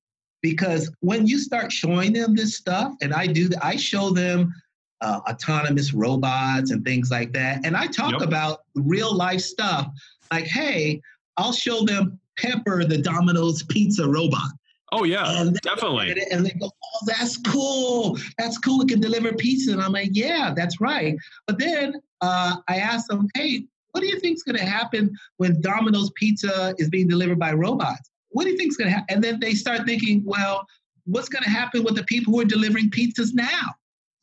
Because 0.41 0.91
when 0.99 1.25
you 1.25 1.39
start 1.39 1.71
showing 1.71 2.13
them 2.13 2.35
this 2.35 2.55
stuff 2.55 2.93
and 3.01 3.13
i 3.13 3.25
do 3.25 3.49
i 3.61 3.75
show 3.75 4.11
them 4.11 4.53
uh, 5.01 5.19
autonomous 5.29 5.93
robots 5.93 6.71
and 6.71 6.83
things 6.83 7.11
like 7.11 7.33
that. 7.33 7.65
And 7.65 7.75
I 7.75 7.87
talk 7.87 8.13
yep. 8.13 8.21
about 8.21 8.61
real 8.75 9.13
life 9.13 9.41
stuff 9.41 9.87
like, 10.31 10.45
hey, 10.45 11.01
I'll 11.37 11.53
show 11.53 11.83
them 11.83 12.19
Pepper, 12.37 12.83
the 12.85 12.97
Domino's 12.97 13.63
pizza 13.63 14.07
robot. 14.07 14.51
Oh 14.91 15.03
yeah, 15.03 15.41
and 15.41 15.59
definitely. 15.61 16.15
And 16.31 16.45
they 16.45 16.51
go, 16.51 16.67
"Oh, 16.67 16.99
that's 17.07 17.37
cool. 17.37 18.17
That's 18.37 18.57
cool. 18.57 18.81
It 18.81 18.87
can 18.87 19.01
deliver 19.01 19.33
pizza." 19.33 19.71
And 19.71 19.81
I'm 19.81 19.91
like, 19.91 20.11
"Yeah, 20.13 20.53
that's 20.55 20.79
right." 20.79 21.17
But 21.47 21.57
then 21.57 21.95
uh, 22.21 22.57
I 22.67 22.77
asked 22.77 23.07
them, 23.07 23.27
"Hey, 23.33 23.65
what 23.91 24.01
do 24.01 24.07
you 24.07 24.19
think 24.19 24.35
is 24.35 24.43
going 24.43 24.57
to 24.57 24.65
happen 24.65 25.13
when 25.37 25.59
Domino's 25.59 26.11
pizza 26.15 26.75
is 26.77 26.89
being 26.89 27.07
delivered 27.07 27.39
by 27.39 27.51
robots? 27.53 28.09
What 28.29 28.43
do 28.43 28.51
you 28.51 28.57
think 28.57 28.69
is 28.69 28.77
going 28.77 28.89
to 28.89 28.93
happen?" 28.93 29.15
And 29.15 29.23
then 29.23 29.39
they 29.39 29.53
start 29.53 29.85
thinking, 29.85 30.23
"Well, 30.23 30.65
what's 31.05 31.29
going 31.29 31.43
to 31.43 31.49
happen 31.49 31.83
with 31.83 31.95
the 31.95 32.03
people 32.03 32.33
who 32.33 32.41
are 32.41 32.45
delivering 32.45 32.91
pizzas 32.91 33.33
now?" 33.33 33.75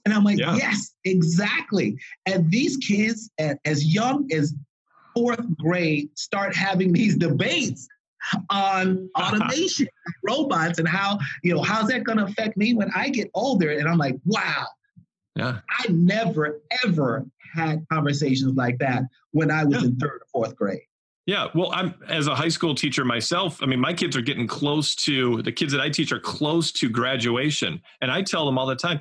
And 0.04 0.12
I'm 0.12 0.24
like, 0.24 0.38
yeah. 0.38 0.56
yes, 0.56 0.94
exactly. 1.04 1.96
And 2.26 2.50
these 2.50 2.76
kids, 2.76 3.30
at, 3.38 3.58
as 3.64 3.94
young 3.94 4.28
as 4.32 4.54
fourth 5.14 5.44
grade, 5.58 6.10
start 6.18 6.54
having 6.54 6.92
these 6.92 7.16
debates 7.16 7.86
on 8.50 9.08
automation, 9.18 9.88
robots, 10.24 10.78
and 10.78 10.88
how, 10.88 11.18
you 11.42 11.54
know, 11.54 11.62
how's 11.62 11.88
that 11.88 12.04
going 12.04 12.18
to 12.18 12.24
affect 12.24 12.56
me 12.56 12.74
when 12.74 12.90
I 12.94 13.10
get 13.10 13.30
older? 13.34 13.70
And 13.70 13.88
I'm 13.88 13.98
like, 13.98 14.16
wow. 14.24 14.66
Yeah. 15.36 15.60
I 15.70 15.86
never, 15.88 16.60
ever 16.84 17.24
had 17.54 17.86
conversations 17.90 18.54
like 18.54 18.78
that 18.78 19.04
when 19.30 19.50
I 19.50 19.64
was 19.64 19.82
yeah. 19.82 19.88
in 19.88 19.96
third 19.96 20.20
or 20.22 20.26
fourth 20.32 20.56
grade. 20.56 20.82
Yeah, 21.26 21.46
well, 21.54 21.70
I'm 21.72 21.94
as 22.08 22.26
a 22.26 22.34
high 22.34 22.48
school 22.48 22.74
teacher 22.74 23.04
myself. 23.04 23.62
I 23.62 23.66
mean, 23.66 23.78
my 23.78 23.94
kids 23.94 24.16
are 24.16 24.22
getting 24.22 24.48
close 24.48 24.96
to 24.96 25.40
the 25.42 25.52
kids 25.52 25.70
that 25.72 25.80
I 25.80 25.88
teach 25.88 26.10
are 26.10 26.18
close 26.18 26.72
to 26.72 26.88
graduation, 26.88 27.80
and 28.00 28.10
I 28.10 28.22
tell 28.22 28.44
them 28.44 28.58
all 28.58 28.66
the 28.66 28.74
time, 28.74 29.00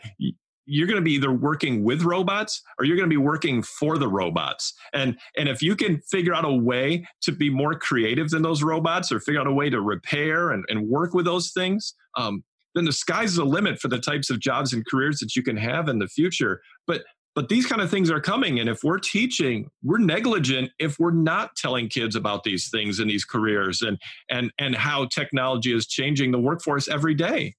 you're 0.72 0.88
going 0.88 0.96
to 0.96 1.04
be 1.04 1.12
either 1.12 1.34
working 1.34 1.84
with 1.84 2.04
robots 2.04 2.64
or 2.80 2.86
you're 2.86 2.96
going 2.96 3.10
to 3.10 3.14
be 3.14 3.18
working 3.18 3.62
for 3.62 3.98
the 3.98 4.08
robots. 4.08 4.74
And 4.94 5.18
and 5.38 5.50
if 5.50 5.62
you 5.62 5.76
can 5.76 6.00
figure 6.10 6.34
out 6.34 6.46
a 6.46 6.54
way 6.54 7.06
to 7.24 7.34
be 7.34 7.50
more 7.50 7.74
creative 7.76 8.30
than 8.30 8.42
those 8.42 8.64
robots, 8.64 9.12
or 9.12 9.20
figure 9.20 9.42
out 9.42 9.48
a 9.48 9.54
way 9.54 9.70
to 9.70 9.82
repair 9.82 10.52
and, 10.52 10.64
and 10.70 10.88
work 10.88 11.14
with 11.14 11.26
those 11.26 11.52
things, 11.52 11.94
um, 12.18 12.44
then 12.74 12.86
the 12.86 12.94
sky's 12.94 13.36
the 13.36 13.46
limit 13.46 13.80
for 13.80 13.90
the 13.90 14.00
types 14.00 14.30
of 14.30 14.40
jobs 14.40 14.72
and 14.72 14.86
careers 14.86 15.20
that 15.20 15.36
you 15.36 15.44
can 15.44 15.58
have 15.58 15.90
in 15.90 16.00
the 16.00 16.08
future. 16.08 16.62
But 16.88 17.04
but 17.36 17.50
these 17.50 17.66
kind 17.66 17.82
of 17.82 17.90
things 17.90 18.10
are 18.10 18.20
coming 18.20 18.60
and 18.60 18.70
if 18.70 18.84
we're 18.84 19.00
teaching 19.00 19.70
we're 19.84 19.98
negligent 19.98 20.70
if 20.80 21.00
we're 21.00 21.12
not 21.12 21.56
telling 21.56 21.88
kids 21.88 22.16
about 22.16 22.44
these 22.44 22.70
things 22.70 23.00
and 23.00 23.10
these 23.10 23.24
careers 23.24 23.82
and 23.82 23.98
and 24.30 24.52
and 24.60 24.76
how 24.76 25.06
technology 25.06 25.74
is 25.74 25.88
changing 25.88 26.32
the 26.32 26.40
workforce 26.40 26.90
every 26.90 27.14
day 27.14 27.56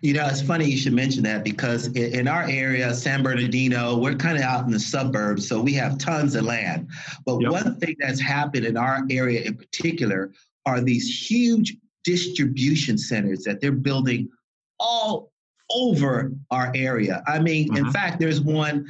you 0.00 0.14
know, 0.14 0.26
it's 0.26 0.40
funny 0.40 0.64
you 0.64 0.76
should 0.76 0.92
mention 0.92 1.22
that 1.24 1.44
because 1.44 1.88
in 1.88 2.28
our 2.28 2.44
area, 2.44 2.94
San 2.94 3.22
Bernardino, 3.22 3.96
we're 3.96 4.14
kind 4.14 4.36
of 4.36 4.42
out 4.42 4.64
in 4.64 4.70
the 4.70 4.80
suburbs, 4.80 5.46
so 5.46 5.60
we 5.60 5.74
have 5.74 5.98
tons 5.98 6.34
of 6.34 6.44
land. 6.44 6.88
But 7.24 7.40
yep. 7.40 7.52
one 7.52 7.76
thing 7.78 7.96
that's 7.98 8.20
happened 8.20 8.64
in 8.64 8.76
our 8.76 9.04
area 9.10 9.42
in 9.42 9.54
particular 9.54 10.32
are 10.64 10.80
these 10.80 11.30
huge 11.30 11.76
distribution 12.04 12.96
centers 12.96 13.42
that 13.44 13.60
they're 13.60 13.72
building 13.72 14.28
all 14.80 15.30
over 15.70 16.32
our 16.50 16.72
area. 16.74 17.22
I 17.26 17.40
mean, 17.40 17.76
in 17.76 17.84
mm-hmm. 17.84 17.90
fact, 17.90 18.20
there's 18.20 18.40
one 18.40 18.86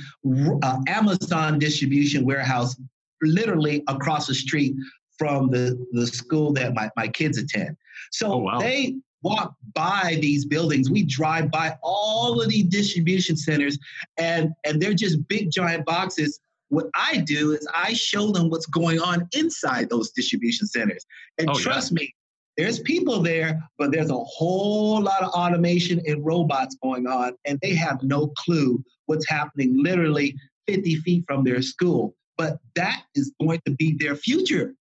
uh, 0.62 0.78
Amazon 0.87 1.59
distribution 1.59 2.25
warehouse 2.25 2.76
literally 3.23 3.83
across 3.88 4.26
the 4.26 4.35
street 4.35 4.75
from 5.19 5.50
the, 5.50 5.83
the 5.93 6.07
school 6.07 6.52
that 6.52 6.75
my, 6.75 6.90
my 6.97 7.09
kids 7.09 7.38
attend. 7.38 7.76
So 8.12 8.35
oh, 8.35 8.37
wow. 8.38 8.59
they 8.59 8.97
walk 9.26 9.54
by 9.75 10.18
these 10.21 10.45
buildings. 10.45 10.90
We 10.90 11.02
drive 11.04 11.50
by 11.50 11.76
all 11.83 12.40
of 12.40 12.49
these 12.49 12.66
distribution 12.66 13.37
centers 13.37 13.78
and, 14.18 14.52
and 14.64 14.80
they're 14.80 14.95
just 14.95 15.26
big 15.28 15.50
giant 15.50 15.85
boxes. 15.85 16.38
What 16.68 16.87
I 16.95 17.18
do 17.18 17.52
is 17.52 17.66
I 17.75 17.92
show 17.92 18.30
them 18.30 18.50
what's 18.50 18.66
going 18.66 19.00
on 19.00 19.28
inside 19.33 19.90
those 19.90 20.11
distribution 20.11 20.66
centers. 20.66 21.04
And 21.38 21.50
oh, 21.50 21.54
trust 21.54 21.90
yeah. 21.90 22.02
me, 22.02 22.14
there's 22.56 22.78
people 22.80 23.21
there, 23.21 23.61
but 23.78 23.92
there's 23.92 24.11
a 24.11 24.25
whole 24.25 25.02
lot 25.02 25.23
of 25.23 25.30
automation 25.30 26.00
and 26.06 26.25
robots 26.25 26.76
going 26.83 27.06
on, 27.06 27.35
and 27.45 27.59
they 27.61 27.75
have 27.75 28.02
no 28.02 28.28
clue 28.28 28.83
what's 29.06 29.28
happening 29.28 29.83
literally 29.83 30.35
50 30.66 30.97
feet 30.97 31.25
from 31.26 31.45
their 31.45 31.61
school. 31.62 32.14
But 32.38 32.59
that 32.75 33.02
is 33.14 33.33
going 33.40 33.61
to 33.66 33.73
be 33.73 33.97
their 33.99 34.16
future. 34.16 34.75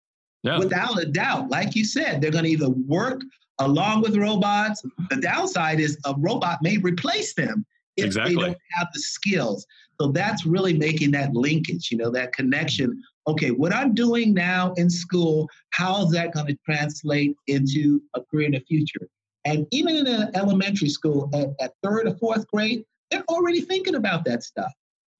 Yeah. 0.43 0.59
Without 0.59 1.01
a 1.01 1.05
doubt. 1.07 1.49
Like 1.49 1.75
you 1.75 1.83
said, 1.83 2.21
they're 2.21 2.29
going 2.29 2.43
to 2.43 2.49
either 2.51 2.69
work 2.69 3.21
along 3.59 4.01
with 4.01 4.17
robots. 4.17 4.81
The 5.09 5.17
downside 5.17 5.79
is 5.79 5.97
a 6.05 6.13
robot 6.17 6.59
may 6.61 6.77
replace 6.77 7.33
them 7.33 7.65
if 7.97 8.05
exactly. 8.05 8.35
they 8.35 8.41
don't 8.41 8.57
have 8.71 8.87
the 8.93 8.99
skills. 8.99 9.65
So 9.99 10.11
that's 10.11 10.45
really 10.45 10.73
making 10.73 11.11
that 11.11 11.33
linkage, 11.33 11.89
you 11.89 11.97
know, 11.97 12.11
that 12.11 12.33
connection 12.33 13.01
okay, 13.27 13.51
what 13.51 13.73
I'm 13.73 13.93
doing 13.93 14.33
now 14.33 14.73
in 14.73 14.89
school, 14.89 15.49
how 15.71 16.05
is 16.05 16.11
that 16.11 16.33
going 16.33 16.47
to 16.47 16.57
translate 16.65 17.35
into 17.47 18.01
a 18.13 18.21
career 18.21 18.47
in 18.47 18.51
the 18.53 18.59
future? 18.61 19.07
And 19.45 19.67
even 19.71 19.95
in 19.95 20.07
an 20.07 20.31
elementary 20.35 20.89
school 20.89 21.29
at, 21.33 21.49
at 21.59 21.73
third 21.83 22.07
or 22.07 22.15
fourth 22.17 22.47
grade, 22.47 22.83
they're 23.11 23.23
already 23.29 23.61
thinking 23.61 23.95
about 23.95 24.25
that 24.25 24.43
stuff. 24.43 24.71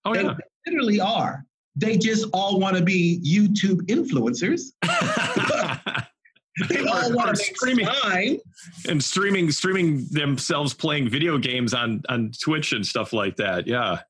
Oh, 0.03 0.13
they, 0.13 0.23
yeah. 0.23 0.33
they 0.33 0.71
literally 0.71 0.99
are. 0.99 1.45
They 1.75 1.97
just 1.97 2.27
all 2.33 2.59
want 2.59 2.77
to 2.77 2.83
be 2.83 3.21
YouTube 3.25 3.81
influencers. 3.87 4.71
they 6.69 6.79
all 6.87 7.13
want 7.13 7.29
to 7.29 7.35
streaming 7.35 7.85
time. 7.85 8.37
and 8.87 9.03
streaming 9.03 9.51
streaming 9.51 10.05
themselves 10.11 10.73
playing 10.73 11.09
video 11.09 11.37
games 11.37 11.73
on 11.73 12.01
on 12.09 12.31
Twitch 12.41 12.71
and 12.71 12.85
stuff 12.85 13.13
like 13.13 13.35
that. 13.37 13.67
Yeah. 13.67 14.01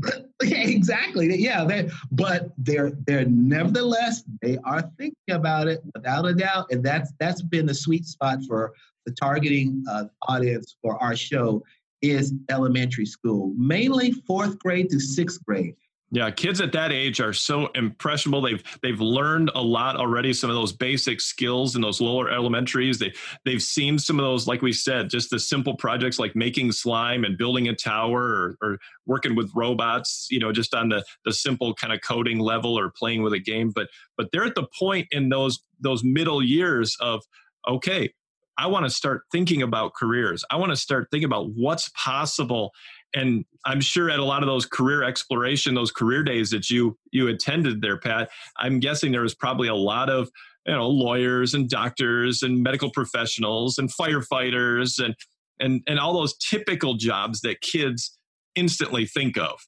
yeah, 0.42 0.58
exactly. 0.58 1.34
Yeah, 1.36 1.64
they, 1.64 1.90
but 2.12 2.50
they're 2.58 2.92
they're 3.06 3.24
nevertheless 3.26 4.22
they 4.42 4.58
are 4.64 4.82
thinking 4.96 5.16
about 5.30 5.66
it 5.66 5.80
without 5.94 6.26
a 6.26 6.34
doubt, 6.34 6.66
and 6.70 6.84
that's 6.84 7.12
that's 7.18 7.42
been 7.42 7.66
the 7.66 7.74
sweet 7.74 8.06
spot 8.06 8.38
for 8.46 8.72
the 9.06 9.12
targeting 9.12 9.84
uh, 9.90 10.04
audience 10.28 10.76
for 10.82 11.02
our 11.02 11.16
show 11.16 11.62
is 12.02 12.34
elementary 12.48 13.06
school, 13.06 13.52
mainly 13.56 14.12
fourth 14.12 14.58
grade 14.58 14.88
to 14.90 15.00
sixth 15.00 15.44
grade. 15.44 15.74
Yeah, 16.10 16.30
kids 16.30 16.62
at 16.62 16.72
that 16.72 16.90
age 16.90 17.20
are 17.20 17.34
so 17.34 17.66
impressionable. 17.74 18.40
They've 18.40 18.62
they've 18.82 19.00
learned 19.00 19.50
a 19.54 19.60
lot 19.60 19.96
already. 19.96 20.32
Some 20.32 20.48
of 20.48 20.56
those 20.56 20.72
basic 20.72 21.20
skills 21.20 21.76
in 21.76 21.82
those 21.82 22.00
lower 22.00 22.30
elementaries. 22.30 22.98
They 22.98 23.12
they've 23.44 23.60
seen 23.60 23.98
some 23.98 24.18
of 24.18 24.24
those, 24.24 24.46
like 24.46 24.62
we 24.62 24.72
said, 24.72 25.10
just 25.10 25.28
the 25.28 25.38
simple 25.38 25.76
projects 25.76 26.18
like 26.18 26.34
making 26.34 26.72
slime 26.72 27.24
and 27.24 27.36
building 27.36 27.68
a 27.68 27.74
tower 27.74 28.22
or, 28.22 28.56
or 28.62 28.78
working 29.04 29.36
with 29.36 29.52
robots. 29.54 30.28
You 30.30 30.40
know, 30.40 30.50
just 30.50 30.74
on 30.74 30.88
the 30.88 31.04
the 31.26 31.32
simple 31.32 31.74
kind 31.74 31.92
of 31.92 32.00
coding 32.00 32.38
level 32.38 32.78
or 32.78 32.90
playing 32.90 33.22
with 33.22 33.34
a 33.34 33.38
game. 33.38 33.70
But 33.74 33.88
but 34.16 34.28
they're 34.32 34.44
at 34.44 34.54
the 34.54 34.66
point 34.78 35.08
in 35.10 35.28
those 35.28 35.60
those 35.78 36.02
middle 36.02 36.42
years 36.42 36.96
of 37.00 37.22
okay, 37.68 38.14
I 38.58 38.66
want 38.66 38.86
to 38.86 38.90
start 38.90 39.22
thinking 39.30 39.62
about 39.62 39.94
careers. 39.94 40.44
I 40.50 40.56
want 40.56 40.70
to 40.70 40.76
start 40.76 41.08
thinking 41.10 41.26
about 41.26 41.50
what's 41.54 41.90
possible 41.90 42.72
and 43.14 43.44
i'm 43.64 43.80
sure 43.80 44.10
at 44.10 44.18
a 44.18 44.24
lot 44.24 44.42
of 44.42 44.46
those 44.46 44.66
career 44.66 45.02
exploration 45.02 45.74
those 45.74 45.90
career 45.90 46.22
days 46.22 46.50
that 46.50 46.70
you 46.70 46.96
you 47.10 47.28
attended 47.28 47.80
there 47.80 47.98
pat 47.98 48.30
i'm 48.58 48.80
guessing 48.80 49.12
there 49.12 49.22
was 49.22 49.34
probably 49.34 49.68
a 49.68 49.74
lot 49.74 50.10
of 50.10 50.28
you 50.66 50.72
know 50.74 50.88
lawyers 50.88 51.54
and 51.54 51.68
doctors 51.68 52.42
and 52.42 52.62
medical 52.62 52.90
professionals 52.90 53.78
and 53.78 53.90
firefighters 53.94 55.02
and 55.02 55.14
and 55.60 55.82
and 55.86 55.98
all 55.98 56.12
those 56.12 56.36
typical 56.36 56.94
jobs 56.94 57.40
that 57.40 57.60
kids 57.60 58.18
instantly 58.54 59.06
think 59.06 59.38
of 59.38 59.58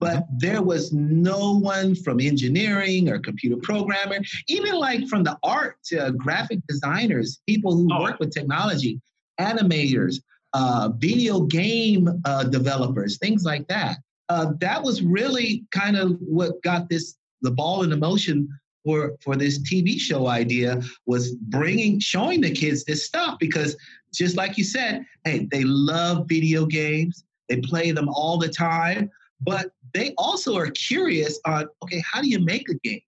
but 0.00 0.16
mm-hmm. 0.16 0.38
there 0.38 0.62
was 0.62 0.92
no 0.92 1.58
one 1.58 1.94
from 1.94 2.20
engineering 2.20 3.08
or 3.08 3.18
computer 3.18 3.56
programmer, 3.62 4.18
even 4.48 4.74
like 4.74 5.08
from 5.08 5.24
the 5.24 5.36
art 5.42 5.76
to 5.86 6.12
graphic 6.16 6.60
designers, 6.68 7.40
people 7.48 7.74
who 7.74 7.88
oh. 7.92 8.02
work 8.02 8.20
with 8.20 8.32
technology, 8.32 9.00
animators, 9.40 10.20
uh, 10.58 10.88
video 10.96 11.42
game 11.42 12.08
uh, 12.24 12.42
developers, 12.42 13.16
things 13.18 13.44
like 13.44 13.68
that. 13.68 13.98
Uh, 14.28 14.52
that 14.58 14.82
was 14.82 15.02
really 15.02 15.64
kind 15.70 15.96
of 15.96 16.16
what 16.20 16.60
got 16.62 16.88
this 16.88 17.14
the 17.42 17.50
ball 17.50 17.84
in 17.84 17.90
the 17.90 17.96
motion 17.96 18.48
for 18.84 19.16
for 19.22 19.36
this 19.36 19.60
TV 19.60 20.00
show 20.00 20.26
idea 20.26 20.82
was 21.06 21.36
bringing 21.36 22.00
showing 22.00 22.40
the 22.40 22.50
kids 22.50 22.84
this 22.84 23.06
stuff 23.06 23.38
because 23.38 23.76
just 24.12 24.36
like 24.36 24.58
you 24.58 24.64
said, 24.64 25.04
hey, 25.24 25.46
they 25.52 25.62
love 25.62 26.26
video 26.28 26.66
games, 26.66 27.24
they 27.48 27.60
play 27.60 27.92
them 27.92 28.08
all 28.08 28.36
the 28.36 28.48
time, 28.48 29.08
but 29.40 29.70
they 29.94 30.12
also 30.18 30.56
are 30.56 30.70
curious 30.70 31.38
on 31.46 31.68
okay, 31.84 32.02
how 32.10 32.20
do 32.20 32.28
you 32.28 32.40
make 32.40 32.68
a 32.68 32.74
game? 32.82 33.00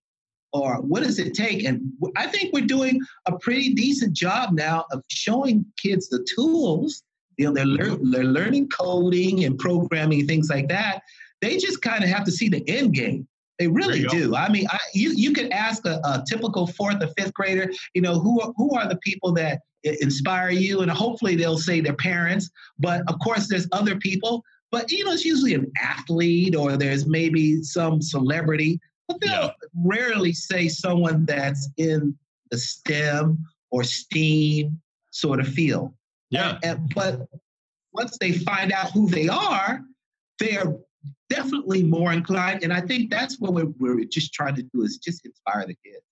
Or 0.53 0.75
what 0.81 1.03
does 1.03 1.19
it 1.19 1.33
take? 1.33 1.65
And 1.65 1.81
I 2.15 2.27
think 2.27 2.53
we're 2.53 2.65
doing 2.65 3.01
a 3.25 3.37
pretty 3.37 3.73
decent 3.73 4.13
job 4.15 4.53
now 4.53 4.85
of 4.91 5.03
showing 5.09 5.65
kids 5.77 6.07
the 6.07 6.25
tools 6.35 7.03
you 7.37 7.45
know, 7.45 7.53
they're, 7.53 7.65
lear- 7.65 7.97
they're 8.01 8.23
learning 8.23 8.69
coding 8.69 9.45
and 9.45 9.57
programming, 9.57 10.27
things 10.27 10.49
like 10.49 10.67
that. 10.69 11.01
They 11.41 11.57
just 11.57 11.81
kind 11.81 12.03
of 12.03 12.09
have 12.09 12.23
to 12.25 12.31
see 12.31 12.49
the 12.49 12.63
end 12.69 12.93
game. 12.93 13.27
They 13.61 13.67
really 13.67 14.03
do. 14.05 14.35
I 14.35 14.49
mean, 14.49 14.65
I, 14.71 14.79
you 14.95 15.13
you 15.15 15.33
could 15.33 15.51
ask 15.51 15.85
a, 15.85 16.01
a, 16.03 16.23
typical 16.27 16.65
fourth 16.65 17.03
or 17.03 17.09
fifth 17.15 17.33
grader, 17.35 17.71
you 17.93 18.01
know, 18.01 18.19
who 18.19 18.41
are, 18.41 18.51
who 18.57 18.75
are 18.75 18.89
the 18.89 18.97
people 19.03 19.31
that 19.33 19.61
inspire 19.83 20.49
you, 20.49 20.81
and 20.81 20.89
hopefully 20.89 21.35
they'll 21.35 21.59
say 21.59 21.79
their 21.79 21.95
parents. 21.95 22.49
But 22.79 23.01
of 23.07 23.19
course, 23.19 23.47
there's 23.47 23.67
other 23.71 23.97
people. 23.97 24.43
But 24.71 24.91
you 24.91 25.05
know, 25.05 25.11
it's 25.11 25.25
usually 25.25 25.53
an 25.53 25.71
athlete 25.79 26.55
or 26.55 26.75
there's 26.75 27.05
maybe 27.05 27.61
some 27.61 28.01
celebrity. 28.01 28.79
But 29.07 29.21
they'll 29.21 29.29
yeah. 29.29 29.49
rarely 29.75 30.33
say 30.33 30.67
someone 30.67 31.25
that's 31.25 31.69
in 31.77 32.15
the 32.49 32.57
STEM 32.57 33.45
or 33.69 33.83
STEAM 33.83 34.81
sort 35.11 35.39
of 35.39 35.47
field. 35.47 35.93
Yeah. 36.31 36.57
And, 36.63 36.91
but 36.95 37.27
once 37.93 38.17
they 38.19 38.31
find 38.31 38.71
out 38.71 38.91
who 38.91 39.09
they 39.09 39.27
are, 39.27 39.81
they're 40.39 40.75
definitely 41.29 41.83
more 41.83 42.11
inclined. 42.11 42.63
And 42.63 42.73
I 42.73 42.81
think 42.81 43.11
that's 43.11 43.39
what 43.39 43.53
we're, 43.53 43.71
we're 43.79 44.03
just 44.05 44.33
trying 44.33 44.55
to 44.55 44.63
do 44.63 44.81
is 44.83 44.97
just 44.97 45.25
inspire 45.25 45.67
the 45.67 45.75
kids. 45.85 46.03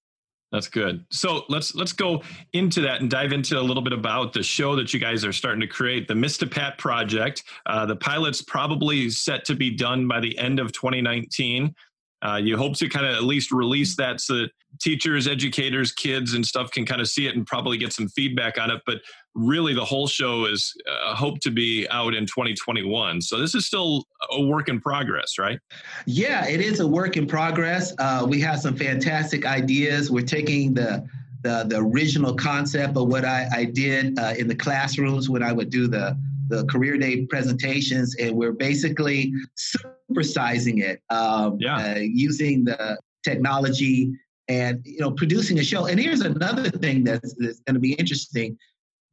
That's 0.51 0.67
good. 0.67 1.05
So 1.11 1.43
let's 1.47 1.75
let's 1.75 1.93
go 1.93 2.23
into 2.53 2.81
that 2.81 3.01
and 3.01 3.09
dive 3.09 3.33
into 3.33 3.59
a 3.59 3.61
little 3.61 3.83
bit 3.83 3.93
about 3.93 4.33
the 4.33 4.41
show 4.41 4.75
that 4.77 4.91
you 4.91 4.99
guys 4.99 5.23
are 5.23 5.31
starting 5.31 5.61
to 5.61 5.67
create, 5.67 6.07
the 6.07 6.15
Mr. 6.15 6.49
Pat 6.49 6.79
project. 6.79 7.43
Uh, 7.67 7.85
the 7.85 7.95
pilot's 7.95 8.41
probably 8.41 9.11
set 9.11 9.45
to 9.45 9.55
be 9.55 9.69
done 9.69 10.07
by 10.07 10.19
the 10.19 10.35
end 10.39 10.59
of 10.59 10.71
2019. 10.71 11.75
Uh, 12.21 12.35
you 12.35 12.57
hope 12.57 12.75
to 12.77 12.89
kind 12.89 13.05
of 13.05 13.15
at 13.15 13.23
least 13.23 13.51
release 13.51 13.95
that 13.95 14.19
so 14.19 14.35
that 14.35 14.49
teachers, 14.81 15.27
educators, 15.27 15.91
kids, 15.91 16.33
and 16.33 16.45
stuff 16.45 16.71
can 16.71 16.85
kind 16.85 16.99
of 16.99 17.07
see 17.07 17.27
it 17.27 17.35
and 17.35 17.45
probably 17.45 17.77
get 17.77 17.93
some 17.93 18.09
feedback 18.09 18.59
on 18.59 18.71
it. 18.71 18.81
But 18.85 19.01
really, 19.39 19.73
the 19.73 19.85
whole 19.85 20.07
show 20.07 20.45
is 20.45 20.73
uh, 20.89 21.15
hope 21.15 21.39
to 21.39 21.51
be 21.51 21.87
out 21.89 22.13
in 22.13 22.25
2021. 22.25 23.21
So 23.21 23.39
this 23.39 23.55
is 23.55 23.65
still 23.65 24.05
a 24.31 24.41
work 24.41 24.69
in 24.69 24.79
progress, 24.79 25.37
right? 25.39 25.59
Yeah, 26.05 26.47
it 26.47 26.61
is 26.61 26.79
a 26.79 26.87
work 26.87 27.17
in 27.17 27.25
progress. 27.27 27.93
Uh, 27.97 28.25
we 28.27 28.41
have 28.41 28.59
some 28.59 28.75
fantastic 28.75 29.45
ideas. 29.45 30.11
We're 30.11 30.25
taking 30.25 30.73
the 30.73 31.07
the, 31.41 31.65
the 31.69 31.77
original 31.77 32.35
concept 32.35 32.97
of 32.97 33.07
what 33.07 33.23
I, 33.23 33.47
I 33.53 33.63
did 33.63 34.19
uh, 34.19 34.33
in 34.37 34.49
the 34.49 34.55
classrooms 34.55 35.29
when 35.29 35.41
I 35.41 35.53
would 35.53 35.69
do 35.69 35.87
the 35.87 36.17
the 36.49 36.65
career 36.65 36.97
day 36.97 37.25
presentations, 37.27 38.15
and 38.15 38.35
we're 38.35 38.51
basically 38.51 39.31
supersizing 39.55 40.81
it, 40.81 40.99
um, 41.11 41.57
yeah. 41.59 41.93
uh, 41.93 41.99
using 41.99 42.65
the 42.65 42.97
technology 43.23 44.11
and 44.47 44.81
you 44.83 44.99
know 44.99 45.11
producing 45.11 45.59
a 45.59 45.63
show. 45.63 45.85
And 45.85 45.99
here's 45.99 46.21
another 46.21 46.69
thing 46.69 47.03
that's, 47.03 47.35
that's 47.37 47.59
going 47.61 47.75
to 47.75 47.79
be 47.79 47.93
interesting: 47.93 48.57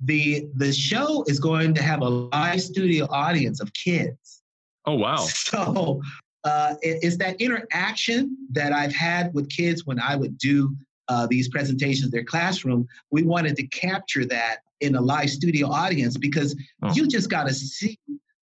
the 0.01 0.49
the 0.57 0.73
show 0.73 1.25
is 1.27 1.41
going 1.41 1.75
to 1.75 1.83
have 1.83 2.01
a 2.03 2.09
live 2.09 2.61
studio 2.61 3.07
audience 3.11 3.61
of 3.61 3.73
kids. 3.73 4.43
Oh 4.85 4.95
wow! 4.95 5.17
So 5.27 6.01
uh, 6.45 6.75
it, 6.83 6.99
it's 7.03 7.17
that 7.17 7.41
interaction 7.41 8.37
that 8.53 8.73
I've 8.73 8.95
had 8.95 9.35
with 9.35 9.49
kids 9.51 9.85
when 9.85 9.99
I 9.99 10.15
would 10.15 10.39
do 10.39 10.77
uh, 11.09 11.27
these 11.29 11.49
presentations, 11.49 12.11
their 12.11 12.25
classroom. 12.25 12.87
We 13.11 13.23
wanted 13.23 13.57
to 13.57 13.67
capture 13.67 14.25
that 14.27 14.59
in 14.81 14.95
a 14.95 15.01
live 15.01 15.31
studio 15.31 15.69
audience 15.69 16.17
because 16.17 16.55
oh. 16.83 16.93
you 16.93 17.09
just 17.09 17.31
got 17.31 17.49
to 17.49 17.55
see 17.55 17.99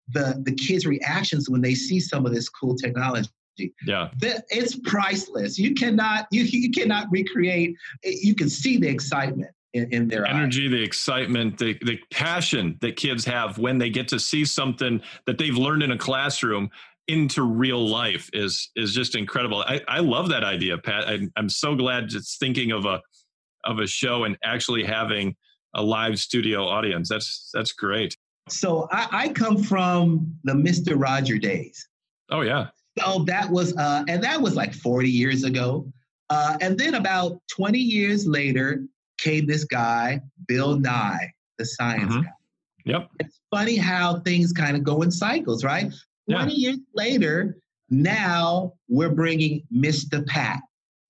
the 0.10 0.42
the 0.44 0.54
kids' 0.54 0.86
reactions 0.86 1.50
when 1.50 1.62
they 1.62 1.76
see 1.76 2.00
some 2.00 2.26
of 2.26 2.34
this 2.34 2.50
cool 2.50 2.76
technology. 2.76 3.30
Yeah, 3.86 4.10
the, 4.20 4.44
it's 4.50 4.76
priceless. 4.76 5.60
You 5.60 5.76
cannot 5.76 6.28
you 6.32 6.44
you 6.44 6.72
cannot 6.72 7.08
recreate. 7.12 7.76
You 8.04 8.34
can 8.34 8.50
see 8.50 8.78
the 8.78 8.88
excitement 8.88 9.52
in, 9.74 9.92
in 9.92 10.08
their 10.08 10.26
energy, 10.26 10.66
eyes. 10.66 10.72
the 10.72 10.84
excitement, 10.84 11.58
the 11.58 11.78
the 11.84 12.00
passion 12.12 12.78
that 12.82 12.96
kids 12.96 13.26
have 13.26 13.58
when 13.58 13.78
they 13.78 13.90
get 13.90 14.08
to 14.10 14.20
see 14.20 14.46
something 14.46 15.02
that 15.26 15.38
they've 15.38 15.58
learned 15.58 15.84
in 15.84 15.92
a 15.92 15.98
classroom 15.98 16.70
into 17.08 17.44
real 17.44 17.86
life 17.88 18.30
is 18.34 18.70
is 18.76 18.94
just 18.94 19.16
incredible. 19.16 19.64
I, 19.68 19.82
I 19.88 20.00
love 20.00 20.30
that 20.30 20.44
idea, 20.44 20.78
Pat. 20.78 21.08
I, 21.08 21.28
I'm 21.36 21.50
so 21.50 21.76
glad 21.76 22.08
just 22.08 22.40
thinking 22.40 22.72
of 22.72 22.86
a 22.86 23.02
of 23.66 23.80
a 23.80 23.88
show 23.88 24.24
and 24.26 24.38
actually 24.44 24.84
having 24.84 25.36
a 25.76 25.82
live 25.82 26.20
studio 26.20 26.66
audience. 26.66 27.10
That's 27.10 27.50
that's 27.54 27.72
great. 27.72 28.16
So 28.50 28.88
I, 28.92 29.08
I 29.12 29.30
come 29.30 29.62
from 29.62 30.36
the 30.44 30.56
Mister 30.56 30.96
Roger 30.98 31.38
days. 31.38 31.88
Oh 32.30 32.42
yeah. 32.42 32.68
So 33.00 33.24
that 33.26 33.50
was 33.50 33.76
uh, 33.76 34.04
and 34.08 34.24
that 34.24 34.40
was 34.40 34.56
like 34.56 34.74
40 34.74 35.10
years 35.10 35.44
ago. 35.44 35.92
Uh, 36.30 36.58
and 36.62 36.78
then 36.78 36.96
about 36.96 37.42
20 37.52 37.78
years 37.78 38.26
later 38.26 38.86
came 39.24 39.46
this 39.46 39.64
guy, 39.64 40.22
Bill 40.48 40.80
Nye, 40.80 41.32
the 41.58 41.66
science 41.66 42.12
mm-hmm. 42.12 42.22
guy. 42.22 42.32
Yep. 42.86 43.10
It's 43.20 43.40
funny 43.50 43.78
how 43.78 44.20
things 44.20 44.52
kind 44.52 44.76
of 44.76 44.84
go 44.84 45.02
in 45.02 45.12
cycles, 45.12 45.64
right? 45.64 45.92
Yeah. 46.28 46.38
20 46.38 46.54
years 46.54 46.80
later, 46.94 47.58
now 47.90 48.74
we're 48.90 49.14
bringing 49.14 49.64
Mr. 49.74 50.26
Pat 50.26 50.60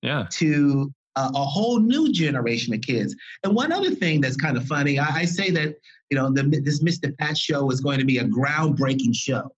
yeah. 0.01 0.27
to 0.31 0.93
a, 1.15 1.31
a, 1.33 1.43
whole 1.43 1.79
new 1.79 2.11
generation 2.11 2.73
of 2.73 2.81
kids. 2.81 3.15
And 3.43 3.55
one 3.55 3.71
other 3.71 3.91
thing 3.91 4.21
that's 4.21 4.35
kind 4.35 4.57
of 4.57 4.65
funny, 4.65 4.99
I, 4.99 5.17
I 5.17 5.25
say 5.25 5.49
that 5.51 5.75
you 6.09 6.17
know 6.17 6.31
the, 6.31 6.43
this 6.43 6.83
Mr. 6.83 7.15
Pat 7.17 7.37
show 7.37 7.69
is 7.71 7.79
going 7.79 7.99
to 7.99 8.05
be 8.05 8.19
a 8.19 8.25
groundbreaking 8.25 9.15
show. 9.15 9.49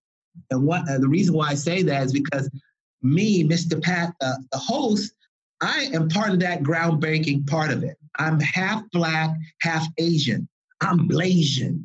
And 0.50 0.64
what 0.64 0.88
uh, 0.88 0.98
the 0.98 1.08
reason 1.08 1.34
why 1.34 1.48
I 1.48 1.54
say 1.54 1.82
that 1.82 2.02
is 2.04 2.12
because 2.12 2.50
me, 3.02 3.44
Mr. 3.44 3.82
Pat, 3.82 4.14
uh, 4.20 4.34
the 4.52 4.58
host, 4.58 5.12
I 5.60 5.88
am 5.92 6.08
part 6.08 6.32
of 6.32 6.40
that 6.40 6.62
groundbreaking 6.62 7.46
part 7.46 7.70
of 7.70 7.82
it. 7.82 7.96
I'm 8.18 8.40
half 8.40 8.82
black, 8.92 9.30
half 9.60 9.86
Asian. 9.98 10.48
I'm 10.80 11.08
Blasian. 11.08 11.84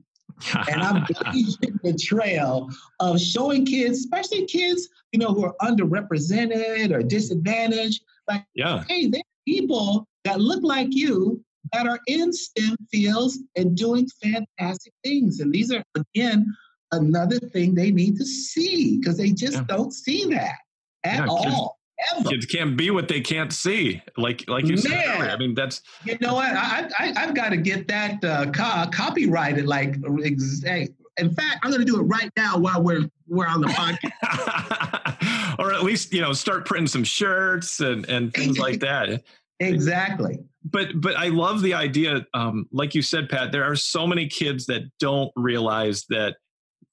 and 0.54 0.82
I'm 0.82 1.06
blazing 1.24 1.80
the 1.84 1.94
trail 1.94 2.70
of 3.00 3.20
showing 3.22 3.66
kids, 3.66 4.00
especially 4.00 4.46
kids, 4.46 4.88
you 5.12 5.20
know, 5.20 5.34
who 5.34 5.46
are 5.46 5.56
underrepresented 5.62 6.92
or 6.92 7.04
disadvantaged, 7.04 8.04
like, 8.28 8.44
yeah. 8.56 8.84
hey, 8.88 9.08
there 9.08 9.22
people 9.48 10.08
that 10.24 10.40
look 10.40 10.64
like 10.64 10.88
you 10.92 11.44
that 11.74 11.88
are 11.88 12.00
in 12.08 12.34
STEM 12.34 12.76
fields 12.92 13.40
and 13.56 13.76
doing 13.78 14.08
fantastic 14.22 14.94
things. 15.04 15.40
And 15.40 15.54
these 15.54 15.72
are, 15.72 15.84
again, 15.96 16.46
another 16.92 17.40
thing 17.40 17.74
they 17.74 17.92
need 17.92 18.18
to 18.18 18.26
see 18.26 18.98
because 18.98 19.18
they 19.18 19.32
just 19.32 19.54
yeah. 19.54 19.64
don't 19.68 19.94
see 19.94 20.26
that 20.26 20.56
at 21.04 21.20
yeah, 21.20 21.28
all. 21.28 21.80
Kids, 22.10 22.30
kids 22.30 22.46
can't 22.46 22.76
be 22.76 22.92
what 22.92 23.08
they 23.08 23.22
can't 23.22 23.54
see, 23.54 24.02
like 24.18 24.44
like 24.48 24.66
you 24.66 24.76
Man, 24.76 24.78
said 24.78 25.04
earlier. 25.08 25.32
I 25.32 25.38
mean, 25.38 25.54
that's 25.54 25.82
you 26.06 26.18
know 26.20 26.36
what 26.36 26.52
I, 26.52 26.90
I 26.98 27.14
I've 27.18 27.36
got 27.36 27.50
to 27.50 27.58
get 27.58 27.88
that 27.88 28.24
uh, 28.24 28.50
co- 28.52 28.90
copyrighted. 28.92 29.68
Like, 29.68 29.96
in 29.96 31.34
fact, 31.34 31.60
I'm 31.64 31.72
going 31.72 31.86
to 31.86 31.86
do 31.86 32.00
it 32.00 32.04
right 32.04 32.32
now 32.36 32.58
while 32.58 32.82
we're 32.82 33.10
we're 33.28 33.48
on 33.48 33.62
the 33.62 33.68
podcast. 33.68 35.58
or 35.60 35.74
at 35.74 35.84
least 35.84 36.14
you 36.14 36.22
know 36.22 36.34
start 36.34 36.66
printing 36.66 36.88
some 36.88 37.04
shirts 37.04 37.80
and 37.80 38.08
and 38.10 38.34
things 38.34 38.58
like 38.58 38.80
that 38.80 39.24
exactly 39.60 40.40
but 40.66 40.90
but 40.96 41.16
i 41.16 41.28
love 41.28 41.62
the 41.62 41.74
idea 41.74 42.26
um, 42.34 42.68
like 42.72 42.96
you 42.96 43.02
said 43.02 43.30
pat 43.30 43.52
there 43.52 43.64
are 43.64 43.76
so 43.76 44.08
many 44.08 44.28
kids 44.28 44.66
that 44.66 44.82
don't 45.00 45.32
realize 45.36 46.06
that 46.10 46.38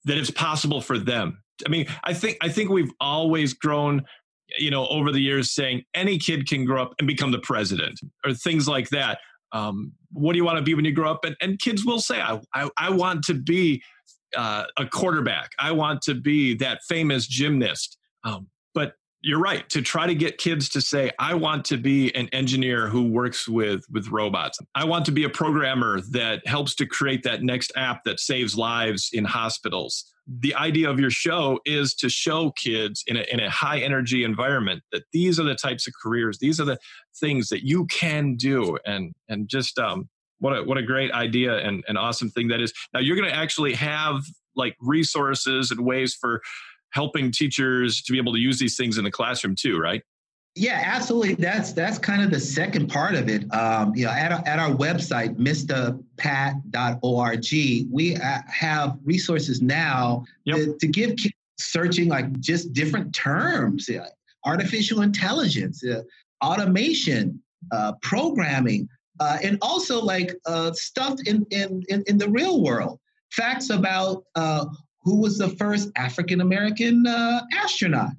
that 0.04 0.16
it's 0.18 0.30
possible 0.30 0.80
for 0.80 0.98
them 0.98 1.42
i 1.66 1.68
mean 1.68 1.86
i 2.04 2.12
think 2.12 2.36
i 2.42 2.48
think 2.48 2.70
we've 2.70 2.92
always 3.00 3.54
grown 3.54 4.04
you 4.56 4.70
know 4.70 4.86
over 4.88 5.12
the 5.12 5.20
years 5.20 5.50
saying 5.50 5.84
any 5.94 6.18
kid 6.18 6.48
can 6.48 6.64
grow 6.64 6.82
up 6.82 6.94
and 6.98 7.06
become 7.06 7.30
the 7.30 7.38
president 7.40 7.98
or 8.24 8.32
things 8.34 8.68
like 8.68 8.88
that. 8.90 9.18
Um, 9.52 9.92
what 10.12 10.32
do 10.32 10.38
you 10.38 10.44
want 10.44 10.58
to 10.58 10.62
be 10.62 10.74
when 10.74 10.84
you 10.84 10.92
grow 10.92 11.10
up? 11.10 11.24
And, 11.24 11.36
and 11.40 11.58
kids 11.58 11.84
will 11.84 12.00
say 12.00 12.20
i, 12.20 12.38
I, 12.54 12.68
I 12.78 12.90
want 12.90 13.24
to 13.24 13.34
be 13.34 13.82
uh, 14.36 14.64
a 14.76 14.86
quarterback. 14.86 15.50
I 15.58 15.72
want 15.72 16.02
to 16.02 16.14
be 16.14 16.54
that 16.56 16.80
famous 16.88 17.26
gymnast. 17.26 17.96
Um, 18.24 18.48
but 18.74 18.94
you're 19.22 19.40
right 19.40 19.68
to 19.70 19.80
try 19.80 20.06
to 20.06 20.14
get 20.14 20.38
kids 20.38 20.68
to 20.68 20.80
say 20.80 21.10
i 21.18 21.34
want 21.34 21.64
to 21.64 21.76
be 21.76 22.14
an 22.14 22.28
engineer 22.28 22.86
who 22.88 23.10
works 23.10 23.48
with 23.48 23.84
with 23.90 24.08
robots. 24.08 24.58
I 24.74 24.84
want 24.84 25.04
to 25.06 25.12
be 25.12 25.24
a 25.24 25.30
programmer 25.30 26.00
that 26.10 26.46
helps 26.46 26.74
to 26.76 26.86
create 26.86 27.22
that 27.24 27.42
next 27.42 27.72
app 27.76 28.04
that 28.04 28.20
saves 28.20 28.56
lives 28.56 29.10
in 29.12 29.24
hospitals 29.24 30.12
the 30.28 30.54
idea 30.54 30.90
of 30.90 31.00
your 31.00 31.10
show 31.10 31.58
is 31.64 31.94
to 31.94 32.08
show 32.10 32.50
kids 32.52 33.02
in 33.06 33.16
a, 33.16 33.24
in 33.32 33.40
a 33.40 33.48
high 33.48 33.78
energy 33.78 34.24
environment 34.24 34.82
that 34.92 35.04
these 35.12 35.40
are 35.40 35.44
the 35.44 35.54
types 35.54 35.86
of 35.86 35.94
careers 36.02 36.38
these 36.38 36.60
are 36.60 36.66
the 36.66 36.78
things 37.18 37.48
that 37.48 37.66
you 37.66 37.86
can 37.86 38.36
do 38.36 38.76
and 38.84 39.14
and 39.28 39.48
just 39.48 39.78
um 39.78 40.08
what 40.40 40.56
a 40.56 40.62
what 40.62 40.76
a 40.76 40.82
great 40.82 41.10
idea 41.12 41.58
and 41.58 41.82
an 41.88 41.96
awesome 41.96 42.30
thing 42.30 42.48
that 42.48 42.60
is 42.60 42.72
now 42.92 43.00
you're 43.00 43.16
going 43.16 43.28
to 43.28 43.34
actually 43.34 43.72
have 43.72 44.22
like 44.54 44.76
resources 44.80 45.70
and 45.70 45.80
ways 45.80 46.14
for 46.14 46.42
helping 46.90 47.30
teachers 47.30 48.02
to 48.02 48.12
be 48.12 48.18
able 48.18 48.32
to 48.32 48.40
use 48.40 48.58
these 48.58 48.76
things 48.76 48.98
in 48.98 49.04
the 49.04 49.10
classroom 49.10 49.54
too, 49.54 49.78
right? 49.78 50.02
Yeah, 50.58 50.82
absolutely. 50.84 51.34
That's 51.34 51.72
that's 51.72 51.98
kind 51.98 52.20
of 52.20 52.32
the 52.32 52.40
second 52.40 52.88
part 52.88 53.14
of 53.14 53.28
it. 53.28 53.44
Um, 53.54 53.94
you 53.94 54.06
know, 54.06 54.10
at 54.10 54.32
our, 54.32 54.42
at 54.44 54.58
our 54.58 54.70
website, 54.70 55.36
mrpat.org, 55.36 56.16
we 57.92 58.16
uh, 58.16 58.38
have 58.48 58.98
resources 59.04 59.62
now 59.62 60.24
yep. 60.44 60.56
to, 60.56 60.76
to, 60.80 60.88
give 60.88 61.10
kids 61.16 61.34
searching 61.58 62.08
like 62.08 62.40
just 62.40 62.72
different 62.72 63.14
terms, 63.14 63.88
uh, 63.88 64.08
artificial 64.44 65.02
intelligence, 65.02 65.84
uh, 65.86 66.02
automation, 66.44 67.40
uh, 67.70 67.92
programming, 68.02 68.88
uh, 69.20 69.38
and 69.44 69.58
also 69.62 70.02
like 70.02 70.34
uh, 70.46 70.72
stuff 70.72 71.20
in, 71.26 71.46
in, 71.52 71.84
in 71.88 72.02
in 72.08 72.18
the 72.18 72.28
real 72.28 72.64
world. 72.64 72.98
Facts 73.30 73.70
about 73.70 74.24
who 75.04 75.20
was 75.20 75.38
the 75.38 75.50
first 75.50 75.90
African 75.94 76.40
American 76.40 77.06
uh, 77.06 77.42
astronaut. 77.56 78.10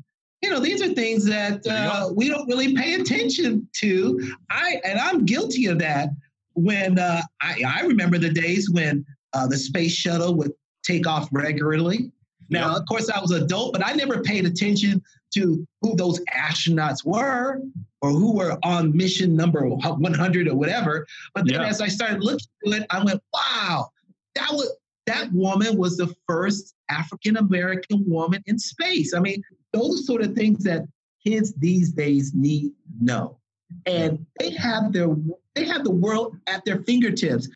You 0.42 0.50
know, 0.50 0.60
these 0.60 0.82
are 0.82 0.94
things 0.94 1.26
that 1.26 1.68
uh, 1.68 2.10
we 2.16 2.30
don't 2.30 2.48
really 2.48 2.74
pay 2.74 2.94
attention 2.94 3.68
to. 3.78 4.36
I 4.50 4.80
and 4.86 5.00
I'm 5.00 5.26
guilty 5.26 5.66
of 5.66 5.80
that. 5.80 6.10
When 6.54 7.00
uh, 7.00 7.22
I, 7.42 7.62
I 7.66 7.82
remember 7.82 8.18
the 8.18 8.32
days 8.32 8.70
when 8.70 9.06
uh, 9.34 9.48
the 9.48 9.58
space 9.58 9.94
shuttle 9.94 10.36
would 10.36 10.52
take 10.84 11.08
off 11.08 11.30
regularly. 11.32 12.12
Now, 12.50 12.76
of 12.76 12.86
course, 12.88 13.10
I 13.10 13.20
was 13.20 13.32
adult, 13.32 13.74
but 13.74 13.86
I 13.86 13.94
never 13.94 14.22
paid 14.22 14.46
attention 14.46 15.04
to 15.36 15.68
who 15.82 15.96
those 15.96 16.20
astronauts 16.36 17.06
were 17.06 17.62
or 18.02 18.10
who 18.10 18.34
were 18.34 18.58
on 18.64 18.96
mission 18.96 19.36
number 19.36 19.68
100 19.68 20.48
or 20.48 20.56
whatever. 20.56 21.06
But 21.36 21.48
then 21.48 21.62
as 21.62 21.80
I 21.82 21.88
started 21.88 22.24
looking 22.24 22.48
at 22.68 22.82
it, 22.82 22.88
I 22.90 23.04
went, 23.04 23.22
wow, 23.34 23.90
that 24.36 24.52
was 24.52 24.76
that 25.06 25.32
woman 25.34 25.78
was 25.78 25.98
the 25.98 26.14
first 26.28 26.76
African 26.90 27.38
American 27.38 28.04
woman 28.08 28.44
in 28.46 28.60
space. 28.60 29.14
I 29.14 29.20
mean, 29.20 29.42
those 29.74 30.06
sort 30.06 30.22
of 30.22 30.34
things 30.34 30.64
that 30.64 30.86
kids 31.26 31.54
these 31.54 31.92
days 31.92 32.34
need 32.34 32.72
know. 33.00 33.38
And 33.86 34.26
they 34.40 34.52
have 34.52 34.92
their 34.92 35.16
they 35.56 35.66
have 35.66 35.84
the 35.84 35.92
world 35.92 36.36
at 36.48 36.64
their 36.66 36.82
fingertips. 36.84 37.50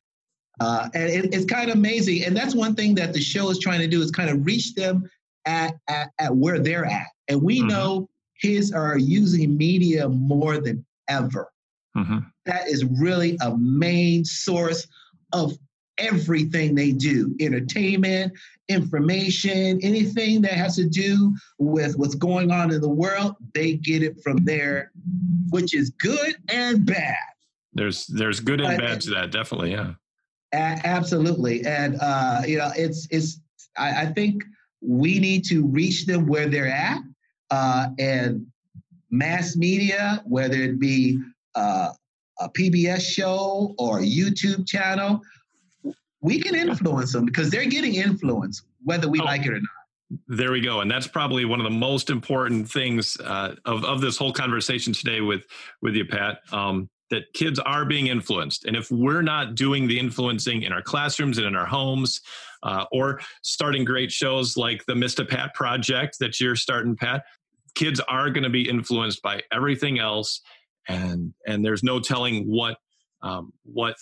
Uh, 0.60 0.90
and 0.94 1.10
it, 1.10 1.34
it's 1.34 1.46
kind 1.46 1.70
of 1.70 1.76
amazing. 1.76 2.24
And 2.26 2.38
that's 2.38 2.54
one 2.54 2.76
thing 2.76 2.94
that 2.96 3.14
the 3.14 3.22
show 3.22 3.50
is 3.50 3.58
trying 3.58 3.80
to 3.80 3.88
do 3.88 4.02
is 4.02 4.12
kind 4.12 4.30
of 4.30 4.46
reach 4.46 4.76
them 4.76 5.10
at, 5.46 5.76
at, 5.88 6.12
at 6.20 6.36
where 6.36 6.60
they're 6.60 6.86
at. 6.86 7.08
And 7.28 7.42
we 7.42 7.60
mm-hmm. 7.60 7.70
know 7.70 8.10
kids 8.42 8.72
are 8.72 8.98
using 8.98 9.58
media 9.58 10.08
more 10.08 10.60
than 10.60 10.86
ever. 11.08 11.52
Mm-hmm. 11.98 12.20
That 12.46 12.68
is 12.68 12.86
really 12.86 13.38
a 13.42 13.58
main 13.58 14.26
source 14.26 14.88
of 15.32 15.58
everything 15.98 16.76
they 16.76 16.92
do 16.92 17.36
entertainment, 17.40 18.34
information, 18.70 19.80
anything 19.82 20.42
that 20.42 20.54
has 20.54 20.76
to 20.76 20.88
do 20.88 21.36
with 21.60 21.98
what's 21.98 22.16
going 22.16 22.52
on 22.52 22.72
in 22.72 22.82
the 22.82 22.90
world, 22.90 23.36
they 23.54 23.74
get 23.74 24.04
it 24.04 24.22
from 24.24 24.38
there, 24.44 24.92
which 25.50 25.74
is 25.74 25.92
good 25.92 26.36
and 26.50 26.86
bad. 26.86 27.16
There's 27.74 28.06
there's 28.08 28.40
good 28.40 28.62
and 28.62 28.78
bad 28.78 29.02
to 29.02 29.12
that, 29.12 29.32
definitely, 29.32 29.72
yeah. 29.72 29.94
A- 30.54 30.80
absolutely, 30.86 31.66
and 31.66 31.98
uh, 32.00 32.42
you 32.46 32.58
know, 32.58 32.72
it's 32.76 33.08
it's. 33.10 33.40
I, 33.76 34.04
I, 34.04 34.06
think 34.06 34.44
we 34.82 35.18
need 35.18 35.44
to 35.46 35.66
reach 35.66 36.06
them 36.06 36.28
where 36.28 36.48
they're 36.48 36.68
at, 36.68 37.00
uh, 37.50 37.88
and 37.98 38.46
mass 39.10 39.56
media, 39.56 40.22
whether 40.26 40.58
it 40.58 40.80
be 40.80 41.20
uh, 41.56 41.90
a 42.40 42.50
PBS 42.50 43.02
show 43.02 43.74
or 43.80 44.00
a 44.00 44.04
YouTube 44.04 44.68
channel, 44.68 45.22
we 46.24 46.40
can 46.40 46.56
influence 46.56 47.12
them 47.12 47.26
because 47.26 47.52
they're 47.52 47.66
getting 47.66 47.96
influence, 47.96 48.64
whether 48.84 49.08
we 49.08 49.20
oh. 49.20 49.26
like 49.26 49.46
it 49.46 49.50
or 49.50 49.60
not. 49.60 50.18
There 50.28 50.52
we 50.52 50.62
go, 50.62 50.82
and 50.82 50.90
that's 50.90 51.08
probably 51.08 51.44
one 51.46 51.60
of 51.60 51.64
the 51.64 51.72
most 51.72 52.10
important 52.10 52.70
things 52.70 53.18
uh, 53.24 53.56
of 53.66 53.84
of 53.84 54.00
this 54.00 54.18
whole 54.18 54.34
conversation 54.34 54.94
today 54.94 55.22
with 55.22 55.46
with 55.82 55.96
you, 55.96 56.06
Pat. 56.06 56.40
Um, 56.52 56.90
that 57.10 57.32
kids 57.34 57.60
are 57.60 57.86
being 57.86 58.08
influenced, 58.08 58.66
and 58.66 58.76
if 58.76 58.90
we're 58.92 59.22
not 59.22 59.56
doing 59.56 59.88
the 59.88 60.00
influencing 60.00 60.64
in 60.64 60.72
our 60.72 60.82
classrooms 60.82 61.38
and 61.38 61.48
in 61.48 61.56
our 61.56 61.66
homes, 61.66 62.22
uh, 62.64 62.86
or 62.92 63.22
starting 63.42 63.84
great 63.84 64.12
shows 64.12 64.56
like 64.56 64.86
the 64.86 64.94
Mr. 64.94 65.28
Pat 65.28 65.54
Project 65.54 66.18
that 66.20 66.40
you're 66.40 66.56
starting, 66.56 66.96
Pat, 66.96 67.24
kids 67.76 68.00
are 68.02 68.30
going 68.30 68.44
to 68.44 68.50
be 68.50 68.68
influenced 68.70 69.22
by 69.22 69.42
everything 69.52 70.00
else, 70.00 70.42
and 70.88 71.34
and 71.48 71.66
there's 71.66 71.84
no 71.84 72.00
telling 72.00 72.46
what 72.46 72.78
um, 73.24 73.52
what 73.64 73.96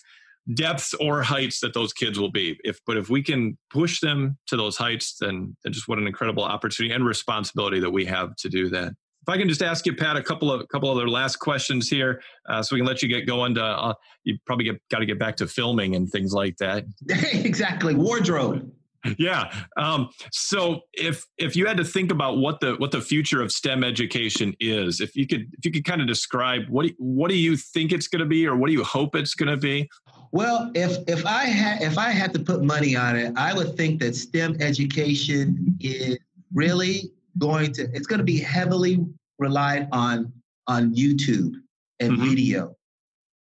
depths 0.53 0.93
or 0.95 1.21
heights 1.21 1.59
that 1.61 1.73
those 1.73 1.93
kids 1.93 2.19
will 2.19 2.31
be. 2.31 2.57
If 2.63 2.79
but 2.85 2.97
if 2.97 3.09
we 3.09 3.23
can 3.23 3.57
push 3.69 3.99
them 3.99 4.37
to 4.47 4.57
those 4.57 4.77
heights, 4.77 5.17
then, 5.19 5.55
then 5.63 5.73
just 5.73 5.87
what 5.87 5.97
an 5.97 6.07
incredible 6.07 6.43
opportunity 6.43 6.93
and 6.93 7.05
responsibility 7.05 7.79
that 7.79 7.91
we 7.91 8.05
have 8.05 8.35
to 8.37 8.49
do 8.49 8.69
that. 8.69 8.93
If 9.23 9.29
I 9.29 9.37
can 9.37 9.47
just 9.47 9.61
ask 9.61 9.85
you, 9.85 9.95
Pat, 9.95 10.17
a 10.17 10.23
couple 10.23 10.51
of 10.51 10.61
a 10.61 10.67
couple 10.67 10.89
other 10.89 11.07
last 11.07 11.37
questions 11.37 11.87
here, 11.87 12.21
uh, 12.49 12.63
so 12.63 12.75
we 12.75 12.79
can 12.79 12.87
let 12.87 13.03
you 13.03 13.07
get 13.07 13.27
going. 13.27 13.55
To 13.55 13.63
uh, 13.63 13.93
you 14.23 14.37
probably 14.45 14.65
get, 14.65 14.81
got 14.89 14.99
to 14.99 15.05
get 15.05 15.19
back 15.19 15.35
to 15.37 15.47
filming 15.47 15.95
and 15.95 16.09
things 16.09 16.33
like 16.33 16.57
that. 16.57 16.85
exactly, 17.09 17.93
wardrobe 17.93 18.71
yeah. 19.17 19.51
Um, 19.77 20.09
so 20.31 20.81
if 20.93 21.25
if 21.37 21.55
you 21.55 21.65
had 21.65 21.77
to 21.77 21.83
think 21.83 22.11
about 22.11 22.37
what 22.37 22.59
the 22.59 22.75
what 22.75 22.91
the 22.91 23.01
future 23.01 23.41
of 23.41 23.51
STEM 23.51 23.83
education 23.83 24.53
is, 24.59 25.01
if 25.01 25.15
you 25.15 25.27
could 25.27 25.53
if 25.57 25.65
you 25.65 25.71
could 25.71 25.85
kind 25.85 26.01
of 26.01 26.07
describe 26.07 26.63
what 26.69 26.87
do, 26.87 26.93
what 26.97 27.29
do 27.29 27.35
you 27.35 27.57
think 27.57 27.91
it's 27.91 28.07
going 28.07 28.19
to 28.19 28.25
be, 28.25 28.45
or 28.47 28.55
what 28.55 28.67
do 28.67 28.73
you 28.73 28.83
hope 28.83 29.15
it's 29.15 29.33
going 29.33 29.49
to 29.49 29.57
be? 29.57 29.89
Well, 30.31 30.71
if 30.75 30.97
if 31.07 31.25
I 31.25 31.45
had 31.45 31.81
if 31.81 31.97
I 31.97 32.09
had 32.09 32.33
to 32.33 32.39
put 32.39 32.63
money 32.63 32.95
on 32.95 33.15
it, 33.17 33.33
I 33.35 33.53
would 33.53 33.75
think 33.75 33.99
that 34.01 34.15
STEM 34.15 34.57
education 34.61 35.77
is 35.79 36.17
really 36.53 37.11
going 37.37 37.73
to 37.73 37.83
it's 37.93 38.07
going 38.07 38.19
to 38.19 38.25
be 38.25 38.39
heavily 38.39 39.05
relied 39.39 39.87
on 39.91 40.31
on 40.67 40.93
YouTube 40.95 41.53
and 41.99 42.13
mm-hmm. 42.13 42.29
video. 42.29 42.75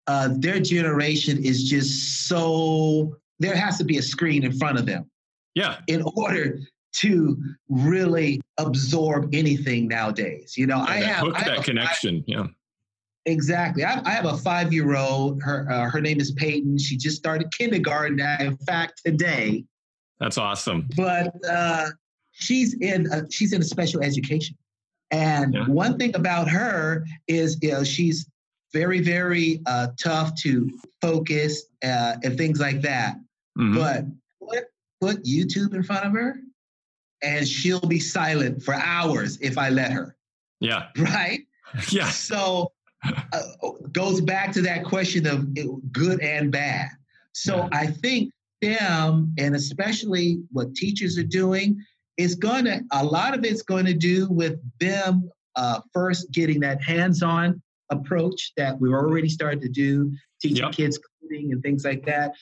Uh, 0.08 0.30
their 0.38 0.60
generation 0.62 1.44
is 1.44 1.70
just 1.70 2.28
so 2.28 3.18
there 3.40 3.56
has 3.56 3.78
to 3.78 3.84
be 3.84 3.98
a 3.98 4.02
screen 4.02 4.46
in 4.46 4.58
front 4.58 4.80
of 4.80 4.86
them 4.86 5.10
yeah. 5.58 5.78
In 5.88 6.04
order 6.16 6.60
to 6.98 7.38
really 7.68 8.40
absorb 8.60 9.34
anything 9.34 9.88
nowadays. 9.88 10.56
You 10.56 10.68
know, 10.68 10.78
yeah, 10.78 10.84
I 10.88 10.96
have 10.98 11.28
I 11.34 11.44
that 11.46 11.64
connection. 11.64 12.20
Five, 12.20 12.26
yeah. 12.28 12.46
Exactly. 13.28 13.84
I, 13.84 14.02
I, 14.06 14.12
have 14.12 14.26
a 14.26 14.38
five-year-old. 14.38 15.44
Her 15.44 15.70
uh, 15.70 15.90
her 15.90 16.00
name 16.00 16.20
is 16.20 16.32
Peyton. 16.32 16.78
She 16.78 16.96
just 16.96 17.18
started 17.18 17.52
kindergarten. 17.52 18.20
In 18.40 18.56
fact, 18.58 19.02
today. 19.06 19.66
That's 20.20 20.38
awesome. 20.38 20.88
But 20.96 21.36
uh, 21.48 21.90
she's 22.32 22.74
in 22.76 23.12
a, 23.12 23.30
she's 23.30 23.52
in 23.52 23.62
a 23.62 23.66
special 23.66 24.02
education, 24.02 24.56
and 25.12 25.54
yeah. 25.54 25.68
one 25.68 25.98
thing 25.98 26.16
about 26.16 26.50
her 26.50 27.06
is 27.28 27.58
you 27.62 27.74
know 27.74 27.84
she's 27.84 28.30
very 28.74 29.02
very 29.02 29.62
uh, 29.66 29.88
tough 30.02 30.34
to 30.44 30.70
focus 31.02 31.66
uh, 31.84 32.16
and 32.24 32.38
things 32.38 32.62
like 32.62 32.82
that. 32.82 33.18
Mm-hmm. 33.60 33.76
But 33.76 34.06
put 35.02 35.24
YouTube 35.24 35.74
in 35.74 35.84
front 35.84 36.06
of 36.06 36.14
her 36.14 36.40
and 37.22 37.48
she'll 37.48 37.80
be 37.80 38.00
silent 38.00 38.64
for 38.64 38.74
hours 38.74 39.38
if 39.42 39.58
I 39.58 39.70
let 39.70 39.92
her. 39.92 40.16
Yeah. 40.60 40.88
Right? 40.98 41.42
Yeah. 41.92 42.10
So 42.10 42.72
uh, 43.34 43.70
goes 43.92 44.22
back 44.22 44.52
to 44.54 44.62
that 44.62 44.84
question 44.84 45.26
of 45.28 45.48
good 45.92 46.22
and 46.22 46.52
bad. 46.52 46.90
So 47.34 47.58
yeah. 47.58 47.70
I 47.72 47.88
think 47.88 48.32
them 48.62 49.34
and 49.38 49.56
especially 49.56 50.40
what 50.52 50.74
teachers 50.76 51.18
are 51.18 51.24
doing 51.24 51.84
is 52.18 52.34
going 52.34 52.66
to 52.66 52.82
a 52.94 53.04
lot 53.04 53.38
of 53.38 53.46
it's 53.46 53.62
going 53.62 53.86
to 53.86 53.94
do 53.94 54.28
with 54.30 54.60
them 54.80 55.30
uh, 55.56 55.82
first 55.94 56.32
getting 56.32 56.60
that 56.62 56.82
hands-on 56.82 57.62
approach 57.92 58.54
that 58.58 58.80
we've 58.80 58.92
already 58.92 59.30
started 59.30 59.62
to 59.62 59.70
do 59.70 60.12
teaching 60.42 60.66
yep. 60.66 60.74
kids 60.74 61.00
coding 61.22 61.52
and 61.52 61.62
things 61.62 61.86
like 61.86 62.04
that 62.06 62.34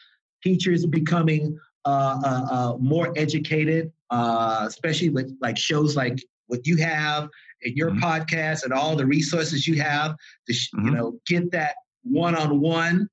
teachers 0.46 0.86
becoming 0.86 1.58
uh, 1.86 2.20
uh, 2.24 2.46
uh, 2.52 2.78
more 2.80 3.12
educated, 3.16 3.92
especially 4.12 5.10
with 5.10 5.36
like 5.42 5.58
shows 5.58 5.96
like 5.96 6.24
what 6.48 6.66
you 6.66 6.78
have 6.78 7.30
in 7.66 7.76
your 7.76 7.92
mm-hmm. 7.92 8.04
podcast 8.04 8.64
and 8.64 8.72
all 8.72 8.96
the 8.96 9.06
resources 9.06 9.68
you 9.68 9.82
have 9.82 10.16
to 10.48 10.54
mm-hmm. 10.54 10.88
you 10.88 10.92
know 10.92 11.20
get 11.28 11.52
that 11.52 11.76
one-on-one. 12.04 13.08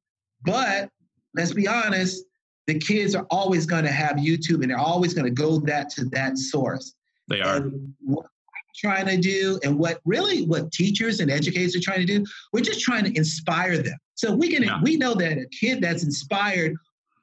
But 0.44 0.90
let's 1.34 1.52
be 1.52 1.66
honest, 1.66 2.24
the 2.66 2.78
kids 2.78 3.14
are 3.14 3.26
always 3.30 3.66
going 3.66 3.84
to 3.84 3.92
have 3.92 4.16
YouTube 4.16 4.62
and 4.62 4.70
they're 4.70 4.78
always 4.78 5.14
going 5.14 5.24
to 5.24 5.30
go 5.30 5.58
that 5.60 5.90
to 5.90 6.04
that 6.06 6.38
source. 6.38 6.94
They 7.28 7.40
are. 7.40 7.56
And 7.56 7.94
what 8.00 8.24
I'm 8.24 8.62
trying 8.76 9.06
to 9.06 9.16
do 9.16 9.58
and 9.64 9.78
what 9.78 10.00
really 10.04 10.44
what 10.46 10.70
teachers 10.72 11.20
and 11.20 11.30
educators 11.30 11.74
are 11.74 11.80
trying 11.80 12.06
to 12.06 12.18
do, 12.18 12.24
we're 12.52 12.60
just 12.60 12.80
trying 12.80 13.04
to 13.04 13.16
inspire 13.16 13.78
them. 13.78 13.96
So 14.14 14.34
we 14.34 14.48
can 14.50 14.62
yeah. 14.62 14.80
we 14.82 14.96
know 14.96 15.14
that 15.14 15.38
a 15.38 15.46
kid 15.46 15.80
that's 15.80 16.04
inspired 16.04 16.74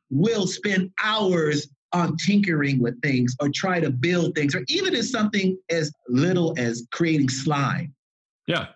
will 0.10 0.48
spend 0.48 0.92
hours 1.04 1.68
on 1.94 2.16
tinkering 2.18 2.80
with 2.80 3.02
things 3.02 3.36
or 3.40 3.50
try 3.54 3.80
to 3.80 3.90
build 3.90 4.36
things, 4.36 4.56
or 4.56 4.64
even 4.68 4.96
as 4.96 5.12
something 5.12 5.58
as 5.70 5.92
little 6.08 6.54
as 6.58 6.88
creating 6.92 7.30
slime. 7.30 7.94
Yeah. 8.48 8.68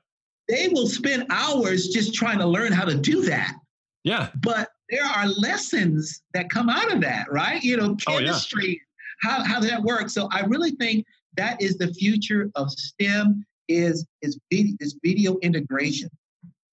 They 0.49 0.67
will 0.69 0.87
spend 0.87 1.27
hours 1.29 1.89
just 1.89 2.13
trying 2.13 2.39
to 2.39 2.45
learn 2.45 2.71
how 2.71 2.85
to 2.85 2.95
do 2.95 3.21
that. 3.23 3.55
Yeah. 4.03 4.29
But 4.41 4.69
there 4.89 5.05
are 5.05 5.27
lessons 5.27 6.21
that 6.33 6.49
come 6.49 6.69
out 6.69 6.91
of 6.91 7.01
that, 7.01 7.31
right? 7.31 7.63
You 7.63 7.77
know, 7.77 7.95
chemistry, 7.95 8.81
oh, 9.25 9.29
yeah. 9.29 9.37
how, 9.37 9.43
how 9.43 9.59
that 9.61 9.81
works. 9.81 10.13
So 10.13 10.27
I 10.31 10.41
really 10.41 10.71
think 10.71 11.05
that 11.37 11.61
is 11.61 11.77
the 11.77 11.93
future 11.93 12.51
of 12.55 12.71
STEM 12.71 13.45
is 13.69 14.05
is 14.21 14.37
video, 14.51 14.75
is 14.81 14.97
video 15.03 15.37
integration. 15.39 16.09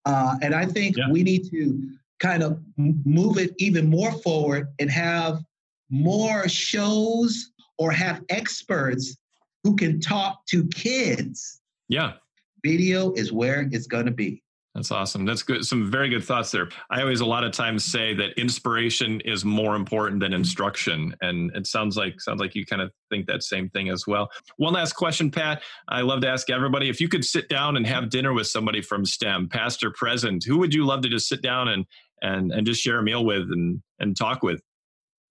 Uh, 0.04 0.36
and 0.42 0.54
I 0.54 0.66
think 0.66 0.96
yeah. 0.96 1.10
we 1.10 1.22
need 1.22 1.48
to 1.50 1.88
kind 2.18 2.42
of 2.42 2.60
move 2.76 3.38
it 3.38 3.54
even 3.58 3.88
more 3.88 4.12
forward 4.12 4.68
and 4.78 4.90
have 4.90 5.40
more 5.90 6.48
shows 6.48 7.50
or 7.78 7.90
have 7.90 8.22
experts 8.28 9.16
who 9.64 9.76
can 9.76 10.00
talk 10.00 10.44
to 10.46 10.66
kids. 10.68 11.60
Yeah. 11.88 12.12
Video 12.64 13.12
is 13.12 13.32
where 13.32 13.68
it's 13.72 13.86
going 13.86 14.06
to 14.06 14.12
be. 14.12 14.42
That's 14.74 14.92
awesome. 14.92 15.24
That's 15.24 15.42
good. 15.42 15.64
Some 15.64 15.90
very 15.90 16.08
good 16.08 16.22
thoughts 16.22 16.52
there. 16.52 16.68
I 16.90 17.00
always 17.00 17.20
a 17.20 17.26
lot 17.26 17.42
of 17.42 17.50
times 17.50 17.84
say 17.84 18.14
that 18.14 18.38
inspiration 18.38 19.20
is 19.22 19.44
more 19.44 19.74
important 19.74 20.20
than 20.20 20.32
instruction, 20.32 21.14
and 21.20 21.50
it 21.56 21.66
sounds 21.66 21.96
like 21.96 22.20
sounds 22.20 22.40
like 22.40 22.54
you 22.54 22.64
kind 22.64 22.80
of 22.80 22.92
think 23.10 23.26
that 23.26 23.42
same 23.42 23.68
thing 23.70 23.88
as 23.88 24.06
well. 24.06 24.30
One 24.58 24.74
last 24.74 24.92
question, 24.92 25.28
Pat. 25.28 25.62
I 25.88 26.02
love 26.02 26.20
to 26.20 26.28
ask 26.28 26.50
everybody 26.50 26.88
if 26.88 27.00
you 27.00 27.08
could 27.08 27.24
sit 27.24 27.48
down 27.48 27.76
and 27.76 27.84
have 27.84 28.10
dinner 28.10 28.32
with 28.32 28.46
somebody 28.46 28.80
from 28.80 29.04
STEM, 29.04 29.48
past 29.48 29.82
or 29.82 29.90
present, 29.90 30.44
who 30.44 30.58
would 30.58 30.72
you 30.72 30.86
love 30.86 31.02
to 31.02 31.08
just 31.08 31.28
sit 31.28 31.42
down 31.42 31.66
and 31.66 31.84
and 32.22 32.52
and 32.52 32.64
just 32.64 32.80
share 32.80 33.00
a 33.00 33.02
meal 33.02 33.24
with 33.24 33.50
and 33.50 33.82
and 33.98 34.16
talk 34.16 34.44
with? 34.44 34.62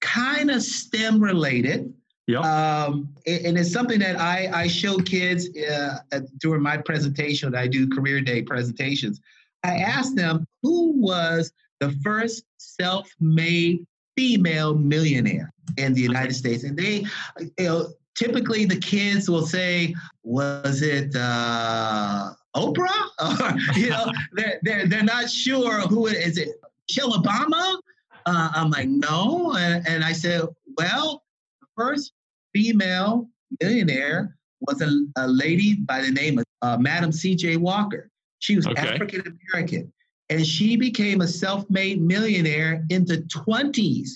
Kind 0.02 0.52
of 0.52 0.62
STEM 0.62 1.22
related. 1.22 1.94
Yeah. 2.28 2.40
Um, 2.40 3.10
and 3.26 3.58
it's 3.58 3.72
something 3.72 4.00
that 4.00 4.20
I, 4.20 4.50
I 4.54 4.68
show 4.68 4.98
kids 4.98 5.50
uh, 5.58 5.98
during 6.38 6.62
my 6.62 6.78
presentation. 6.78 7.56
I 7.56 7.68
do 7.68 7.90
career 7.90 8.22
day 8.22 8.44
presentations. 8.44 9.20
I 9.64 9.78
ask 9.78 10.14
them 10.14 10.46
who 10.62 10.92
was 10.92 11.52
the 11.80 11.92
first 12.04 12.44
self-made 12.58 13.86
female 14.16 14.76
millionaire 14.76 15.52
in 15.78 15.94
the 15.94 16.02
United 16.02 16.36
States, 16.36 16.64
and 16.64 16.78
they, 16.78 17.06
you 17.40 17.66
know, 17.66 17.88
typically 18.16 18.66
the 18.66 18.78
kids 18.78 19.30
will 19.30 19.46
say, 19.46 19.96
"Was 20.24 20.82
it 20.82 21.16
uh, 21.16 22.32
Oprah?" 22.56 23.06
Or 23.20 23.80
you 23.80 23.90
know, 23.90 24.12
they're, 24.34 24.60
they're 24.62 24.88
they're 24.88 25.04
not 25.04 25.30
sure 25.30 25.82
who 25.82 26.08
it 26.08 26.16
is. 26.16 26.38
It 26.38 26.50
Michelle 26.88 27.12
Obama? 27.14 27.80
Uh, 28.26 28.52
I'm 28.54 28.70
like, 28.70 28.88
no. 28.88 29.56
And, 29.58 29.88
and 29.88 30.04
I 30.04 30.14
said, 30.14 30.42
well, 30.78 31.24
the 31.62 31.68
first 31.76 32.14
female 32.54 33.30
millionaire 33.62 34.38
was 34.62 34.82
a, 34.82 34.90
a 35.18 35.28
lady 35.28 35.76
by 35.76 36.02
the 36.02 36.12
name 36.12 36.40
of 36.40 36.46
uh, 36.62 36.78
Madam 36.78 37.12
C.J. 37.12 37.58
Walker. 37.58 38.10
She 38.40 38.56
was 38.56 38.68
Okay. 38.68 38.82
African 38.88 39.40
American, 39.54 39.92
and 40.30 40.46
she 40.46 40.76
became 40.76 41.22
a 41.22 41.28
self-made 41.28 42.02
millionaire 42.02 42.86
in 42.90 43.06
the 43.06 43.18
20s. 43.24 44.10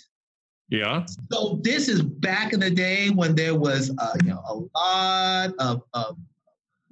Yeah. 0.70 1.06
So 1.32 1.60
this 1.62 1.88
is 1.90 2.02
back 2.02 2.54
in 2.54 2.60
the 2.60 2.70
day 2.72 3.10
when 3.10 3.36
there 3.36 3.56
was, 3.56 3.92
uh, 3.98 4.14
you 4.24 4.30
know, 4.30 4.42
a 4.48 4.78
lot 4.80 5.54
of, 5.60 5.84
of 5.94 6.18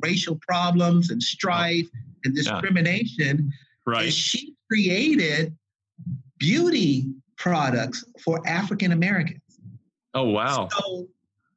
racial 0.04 0.38
problems 0.48 1.10
and 1.10 1.22
strife 1.22 1.88
and 2.26 2.36
discrimination. 2.36 3.28
And 3.28 3.54
Right. 3.88 4.14
she 4.14 4.54
created 4.70 5.56
beauty 6.42 7.06
products 7.38 8.04
for 8.24 8.42
African 8.48 8.92
Americans. 8.92 9.42
Oh 10.16 10.30
wow. 10.30 10.68
So 10.72 11.08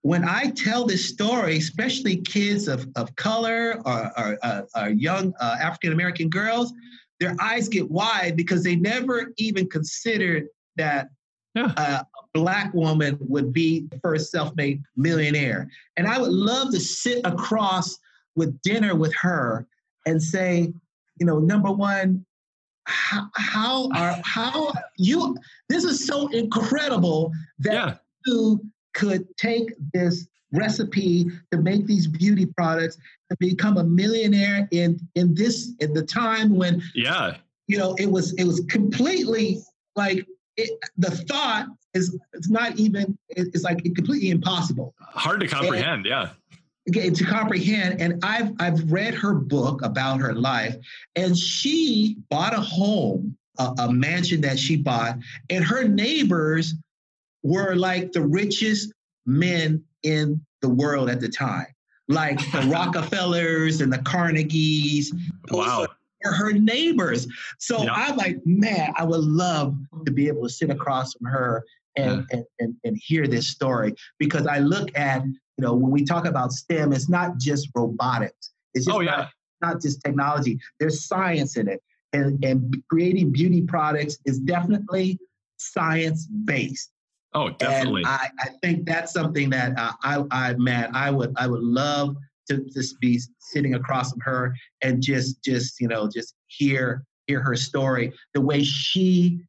when 0.03 0.29
I 0.29 0.51
tell 0.51 0.85
this 0.85 1.09
story, 1.09 1.57
especially 1.57 2.19
kids 2.19 2.69
of, 2.69 2.87
of 2.95 3.17
color 3.17 3.81
or, 3.87 4.13
or, 4.19 4.39
uh, 4.43 4.63
or 4.77 4.91
young 4.91 5.33
uh, 5.41 5.57
African 5.59 5.93
American 5.93 6.29
girls, 6.29 6.75
their 7.19 7.35
eyes 7.41 7.69
get 7.69 7.91
wide 7.91 8.37
because 8.37 8.63
they 8.63 8.77
never 8.77 9.33
even 9.39 9.69
considered 9.69 10.49
that 10.77 11.09
Yeah. 11.55 11.73
uh, 11.77 12.03
a 12.03 12.39
black 12.39 12.75
woman 12.75 13.17
would 13.21 13.53
be 13.53 13.87
the 13.91 13.99
first 14.01 14.31
self-made 14.31 14.83
millionaire. 14.97 15.71
And 15.97 16.07
I 16.07 16.19
would 16.19 16.33
love 16.33 16.73
to 16.73 16.81
sit 16.81 17.25
across 17.25 17.99
with 18.37 18.61
dinner 18.61 18.95
with 18.95 19.15
her 19.23 19.67
and 20.05 20.23
say, 20.23 20.73
you 21.19 21.27
know, 21.27 21.39
number 21.39 21.73
one, 21.73 22.27
how, 22.87 23.29
how 23.35 23.89
are 23.93 24.17
how 24.25 24.73
you 24.97 25.37
this 25.69 25.85
is 25.85 26.07
so 26.07 26.29
incredible 26.29 27.33
that 27.61 27.73
Yeah. 27.73 27.95
you 28.27 28.65
could 28.95 29.27
take 29.37 29.73
this 29.93 30.27
recipe 30.53 31.27
to 31.51 31.59
make 31.59 31.87
these 31.87 32.07
beauty 32.07 32.47
products 32.47 32.97
and 33.31 33.39
become 33.39 33.77
a 33.79 33.85
millionaire 33.85 34.69
in 34.71 35.01
in 35.15 35.35
this 35.35 35.73
in 35.81 35.93
the 35.95 36.03
time 36.03 36.55
when 36.57 36.83
Yeah. 36.95 37.37
you 37.67 37.79
know 37.79 37.95
it 37.99 38.11
was 38.11 38.33
it 38.35 38.45
was 38.45 38.61
completely 38.69 39.61
like 39.97 40.27
it, 40.57 40.71
the 40.99 41.11
thought 41.11 41.67
is 41.95 42.17
it's 42.35 42.49
not 42.51 42.79
even 42.79 43.17
it's 43.31 43.65
like 43.65 43.83
completely 43.95 44.31
impossible 44.31 44.95
Hard 45.01 45.41
to 45.41 45.49
comprehend. 45.49 46.07
Yeah. 46.07 46.31
To 46.93 47.25
comprehend. 47.25 48.01
And 48.01 48.23
I've 48.25 48.53
I've 48.59 48.91
read 48.93 49.15
her 49.15 49.35
book 49.35 49.83
about 49.83 50.21
her 50.21 50.35
life, 50.35 50.77
and 51.17 51.37
she 51.37 52.17
bought 52.31 52.55
a 52.55 52.61
home, 52.61 53.37
a, 53.59 53.75
a 53.79 53.93
mansion 53.93 54.41
that 54.43 54.59
she 54.59 54.77
bought, 54.77 55.19
and 55.51 55.65
her 55.65 55.87
neighbors 55.89 56.75
were 57.43 57.75
like 57.75 58.13
the 58.13 58.23
richest 58.23 58.93
men 59.27 59.83
in 60.03 60.41
the 60.61 60.69
world 60.69 61.09
at 61.11 61.21
the 61.21 61.29
time, 61.29 61.67
like 62.09 62.39
the 62.53 62.61
Rockefellers 62.71 63.81
and 63.81 63.93
the 63.93 63.99
Carnegies. 63.99 65.13
Wow. 65.51 65.87
her 66.23 66.53
neighbors. 66.53 67.27
So 67.59 67.83
Yeah. 67.83 67.93
I'm 67.93 68.17
like, 68.17 68.39
man, 68.47 68.93
I 68.97 69.05
would 69.05 69.21
love 69.25 69.77
to 70.07 70.11
be 70.11 70.27
able 70.29 70.43
to 70.45 70.49
sit 70.49 70.71
across 70.71 71.13
from 71.13 71.27
her 71.27 71.63
and, 71.97 72.27
and, 72.33 72.45
and, 72.59 72.75
and 72.85 72.97
hear 72.97 73.27
this 73.27 73.49
story 73.49 73.95
because 74.19 74.47
I 74.47 74.59
look 74.59 74.89
at, 74.99 75.23
you 75.59 75.65
know, 75.65 75.75
when 75.75 75.91
we 75.91 76.05
talk 76.05 76.27
about 76.27 76.53
STEM, 76.53 76.93
it's 76.93 77.09
not 77.09 77.39
just 77.39 77.69
robotics. 77.75 78.53
It's 78.75 78.87
just 78.87 78.97
Oh 78.97 79.01
yeah. 79.01 79.29
not, 79.63 79.73
not 79.75 79.83
just 79.83 80.03
technology. 80.03 80.59
There's 80.81 81.07
science 81.07 81.57
in 81.57 81.69
it. 81.69 81.81
And, 82.13 82.45
and 82.45 82.77
creating 82.91 83.33
beauty 83.33 83.63
products 83.63 84.19
is 84.25 84.39
definitely 84.39 85.19
science 85.57 86.27
based. 86.27 86.91
Oh, 87.35 87.51
definitely. 87.51 88.03
And 88.03 88.09
I, 88.09 88.29
I 88.41 88.49
think 88.63 88.87
that's 88.87 89.13
something 89.13 89.51
that 89.51 89.77
uh, 89.79 89.93
I, 90.03 90.23
I, 90.31 90.55
man, 90.55 90.91
I 90.95 91.11
would, 91.11 91.35
I 91.37 91.47
would 91.49 91.63
love 91.63 92.17
to 92.51 92.65
just 92.73 93.01
be 93.01 93.21
sitting 93.39 93.75
across 93.75 94.11
from 94.13 94.21
her 94.21 94.55
and 94.83 95.03
just, 95.03 95.43
just, 95.43 95.81
you 95.81 95.89
know, 95.89 96.09
just 96.13 96.35
hear, 96.47 97.05
hear 97.27 97.43
her 97.43 97.57
story 97.57 98.13
the 98.35 98.41
way 98.41 98.63
she 98.63 99.41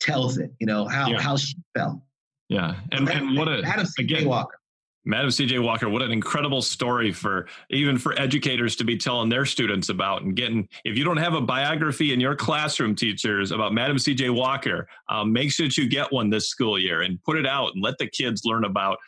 tells 0.00 0.38
it. 0.38 0.50
You 0.58 0.66
know 0.66 0.86
how 0.86 1.10
Yeah. 1.10 1.20
how 1.20 1.36
she 1.36 1.54
felt. 1.76 2.00
yeah. 2.48 2.76
And 2.90 3.08
and 3.10 3.36
what 3.36 3.46
a 3.48 3.60
Madam 3.62 3.84
C.J. 3.86 4.14
again, 4.14 4.28
Walker. 4.28 4.56
Madam 5.04 5.30
CJ 5.30 5.62
Walker, 5.62 5.88
what 5.88 6.02
an 6.02 6.12
incredible 6.12 6.60
story 6.60 7.10
for 7.10 7.46
even 7.70 7.96
for 7.96 8.18
educators 8.20 8.76
to 8.76 8.84
be 8.84 8.98
telling 8.98 9.30
their 9.30 9.46
students 9.46 9.88
about 9.88 10.22
and 10.22 10.36
getting. 10.36 10.68
If 10.84 10.98
you 10.98 11.04
don't 11.04 11.16
have 11.16 11.34
a 11.34 11.40
biography 11.40 12.12
in 12.12 12.20
your 12.20 12.36
classroom, 12.36 12.94
teachers 12.94 13.50
about 13.50 13.72
Madam 13.72 13.96
CJ 13.96 14.34
Walker, 14.34 14.86
um, 15.08 15.32
make 15.32 15.52
sure 15.52 15.66
that 15.66 15.78
you 15.78 15.88
get 15.88 16.12
one 16.12 16.28
this 16.28 16.48
school 16.48 16.78
year 16.78 17.00
and 17.00 17.22
put 17.22 17.36
it 17.36 17.46
out 17.46 17.72
and 17.74 17.82
let 17.82 17.96
the 17.98 18.08
kids 18.08 18.42
learn 18.44 18.64
about 18.64 18.98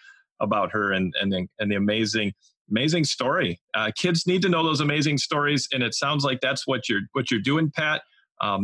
about 0.41 0.73
her 0.73 0.93
and 0.93 1.13
and 1.21 1.31
the, 1.31 1.47
and 1.59 1.71
the 1.71 1.77
amazing 1.77 2.33
amazing 2.71 3.05
story. 3.05 3.61
Uh, 3.75 3.91
kids 3.97 4.27
need 4.27 4.41
to 4.43 4.49
know 4.49 4.63
those 4.63 4.81
amazing 4.81 5.19
stories, 5.19 5.69
and 5.73 5.83
it 5.83 5.95
sounds 5.95 6.25
like 6.25 6.41
that's 6.41 6.67
what 6.67 6.89
you're 6.89 7.03
what 7.13 7.31
you're 7.31 7.41
doing, 7.41 7.71
Pat. 7.71 8.03
Uh. 8.41 8.59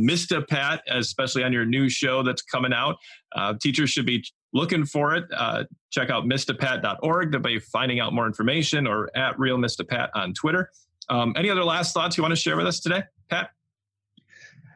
Pat, 0.48 0.82
especially 0.90 1.44
on 1.44 1.52
your 1.52 1.64
new 1.64 1.88
show 1.88 2.22
that's 2.22 2.42
coming 2.42 2.72
out, 2.72 2.96
uh, 3.36 3.54
teachers 3.60 3.90
should 3.90 4.06
be 4.06 4.24
looking 4.52 4.84
for 4.84 5.14
it. 5.14 5.24
Uh, 5.34 5.64
check 5.90 6.10
out 6.10 6.24
mrpat.org 6.24 7.32
to 7.32 7.38
be 7.38 7.58
finding 7.58 8.00
out 8.00 8.12
more 8.12 8.26
information 8.26 8.86
or 8.86 9.10
at 9.16 9.38
real 9.38 9.56
Mr. 9.58 9.86
Pat 9.86 10.10
on 10.14 10.32
Twitter. 10.34 10.70
Um, 11.08 11.32
any 11.36 11.50
other 11.50 11.64
last 11.64 11.94
thoughts 11.94 12.16
you 12.16 12.22
want 12.22 12.32
to 12.32 12.36
share 12.40 12.56
with 12.56 12.66
us 12.66 12.80
today, 12.80 13.02
Pat? 13.30 13.50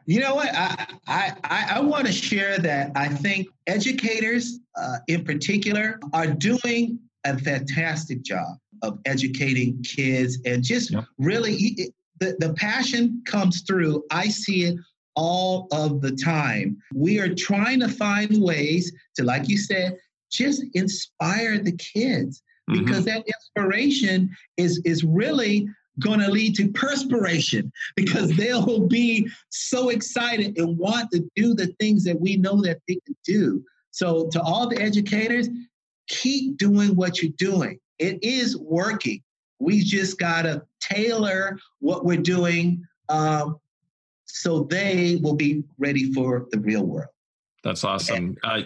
You 0.05 0.19
know 0.19 0.35
what? 0.35 0.49
I 0.53 0.87
I 1.07 1.33
I, 1.43 1.67
I 1.75 1.79
want 1.79 2.07
to 2.07 2.11
share 2.11 2.57
that 2.59 2.91
I 2.95 3.07
think 3.07 3.47
educators, 3.67 4.59
uh, 4.75 4.97
in 5.07 5.23
particular, 5.23 5.99
are 6.11 6.27
doing 6.27 6.99
a 7.25 7.37
fantastic 7.37 8.21
job 8.21 8.57
of 8.81 8.99
educating 9.05 9.81
kids 9.83 10.39
and 10.45 10.61
just 10.63 10.93
really 11.17 11.55
it- 11.77 11.93
the 12.19 12.35
the 12.39 12.53
passion 12.53 13.21
comes 13.25 13.61
through. 13.61 14.03
I 14.11 14.27
see 14.27 14.65
it 14.65 14.75
all 15.15 15.67
of 15.71 16.01
the 16.01 16.11
time. 16.11 16.77
We 16.93 17.19
are 17.19 17.33
trying 17.33 17.79
to 17.81 17.89
find 17.89 18.41
ways 18.41 18.91
to, 19.15 19.23
like 19.23 19.47
you 19.49 19.57
said, 19.57 19.97
just 20.31 20.63
inspire 20.73 21.59
the 21.59 21.73
kids 21.73 22.41
Mhm. 22.69 22.85
because 22.85 23.05
that 23.05 23.23
inspiration 23.27 24.29
is 24.57 24.81
is 24.85 25.03
really 25.03 25.67
going 25.99 26.19
to 26.19 26.31
lead 26.31 26.55
to 26.55 26.71
perspiration 26.71 27.71
because 27.95 28.35
they'll 28.35 28.87
be 28.87 29.27
so 29.49 29.89
excited 29.89 30.57
and 30.57 30.77
want 30.77 31.11
to 31.11 31.23
do 31.35 31.53
the 31.53 31.67
things 31.79 32.03
that 32.03 32.19
we 32.19 32.35
know 32.37 32.61
that 32.61 32.79
they 32.87 32.97
can 33.05 33.15
do. 33.25 33.63
So 33.91 34.27
to 34.29 34.41
all 34.41 34.67
the 34.67 34.81
educators, 34.81 35.49
keep 36.07 36.57
doing 36.57 36.95
what 36.95 37.21
you're 37.21 37.31
doing. 37.37 37.79
It 37.99 38.23
is 38.23 38.57
working. 38.57 39.21
We 39.59 39.83
just 39.83 40.17
got 40.17 40.41
to 40.43 40.63
tailor 40.81 41.59
what 41.79 42.05
we're 42.05 42.17
doing 42.17 42.83
um, 43.09 43.59
so 44.33 44.63
they 44.63 45.19
will 45.21 45.35
be 45.35 45.63
ready 45.77 46.11
for 46.11 46.47
the 46.51 46.59
real 46.59 46.83
world. 46.83 47.09
That's 47.63 47.83
awesome. 47.83 48.35
Uh, 48.43 48.63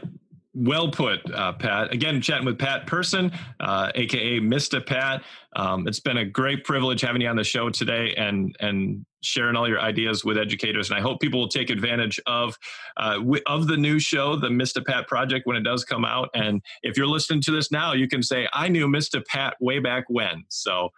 well 0.55 0.89
put, 0.89 1.19
uh, 1.33 1.51
Pat. 1.53 1.93
Again, 1.93 2.21
chatting 2.21 2.45
with 2.45 2.57
Pat 2.57 2.87
Person, 2.87 3.31
uh, 3.59 3.91
aka 3.93 4.39
Mr. 4.39 4.83
Pat. 4.83 5.23
Um, 5.57 5.85
it's 5.85 5.99
been 5.99 6.17
a 6.17 6.25
great 6.25 6.63
privilege 6.63 7.01
having 7.01 7.21
you 7.21 7.27
on 7.27 7.35
the 7.35 7.43
show 7.43 7.69
today 7.69 8.15
and 8.15 8.55
and 8.61 9.05
sharing 9.21 9.57
all 9.57 9.67
your 9.67 9.81
ideas 9.81 10.23
with 10.23 10.37
educators. 10.37 10.89
And 10.89 10.97
I 10.97 11.01
hope 11.01 11.19
people 11.19 11.41
will 11.41 11.49
take 11.49 11.69
advantage 11.69 12.17
of 12.25 12.57
uh, 12.95 13.19
of 13.45 13.67
the 13.67 13.77
new 13.77 13.99
show, 13.99 14.37
the 14.37 14.47
Mr. 14.47 14.83
Pat 14.83 15.05
Project, 15.07 15.45
when 15.47 15.57
it 15.57 15.63
does 15.63 15.83
come 15.83 16.05
out. 16.05 16.29
And 16.33 16.61
if 16.81 16.95
you're 16.97 17.07
listening 17.07 17.41
to 17.41 17.51
this 17.51 17.71
now, 17.73 17.91
you 17.91 18.07
can 18.07 18.23
say, 18.23 18.47
"I 18.53 18.69
knew 18.69 18.87
Mr. 18.87 19.23
Pat 19.25 19.57
way 19.59 19.79
back 19.79 20.05
when." 20.07 20.45
So 20.47 20.89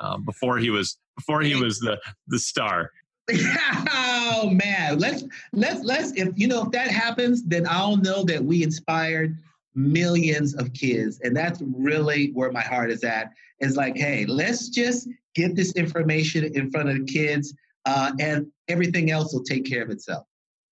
um, 0.00 0.26
before 0.26 0.58
he 0.58 0.68
was 0.68 0.98
before 1.16 1.40
he 1.40 1.54
was 1.56 1.80
the 1.80 1.98
the 2.28 2.38
star. 2.38 2.90
oh 3.92 4.50
man, 4.50 4.98
let's 4.98 5.24
let's 5.52 5.84
let's 5.84 6.12
if 6.12 6.28
you 6.36 6.48
know 6.48 6.62
if 6.64 6.70
that 6.72 6.88
happens, 6.88 7.42
then 7.44 7.66
I'll 7.68 7.96
know 7.96 8.24
that 8.24 8.42
we 8.42 8.62
inspired 8.62 9.36
millions 9.74 10.54
of 10.54 10.72
kids, 10.72 11.20
and 11.22 11.36
that's 11.36 11.60
really 11.62 12.32
where 12.32 12.52
my 12.52 12.62
heart 12.62 12.90
is 12.90 13.04
at. 13.04 13.32
Is 13.60 13.76
like, 13.76 13.96
hey, 13.96 14.26
let's 14.26 14.68
just 14.68 15.08
get 15.34 15.54
this 15.54 15.72
information 15.72 16.44
in 16.54 16.70
front 16.70 16.88
of 16.88 16.96
the 16.96 17.04
kids, 17.04 17.54
uh, 17.84 18.12
and 18.18 18.46
everything 18.68 19.10
else 19.10 19.32
will 19.32 19.44
take 19.44 19.64
care 19.64 19.82
of 19.82 19.90
itself. 19.90 20.26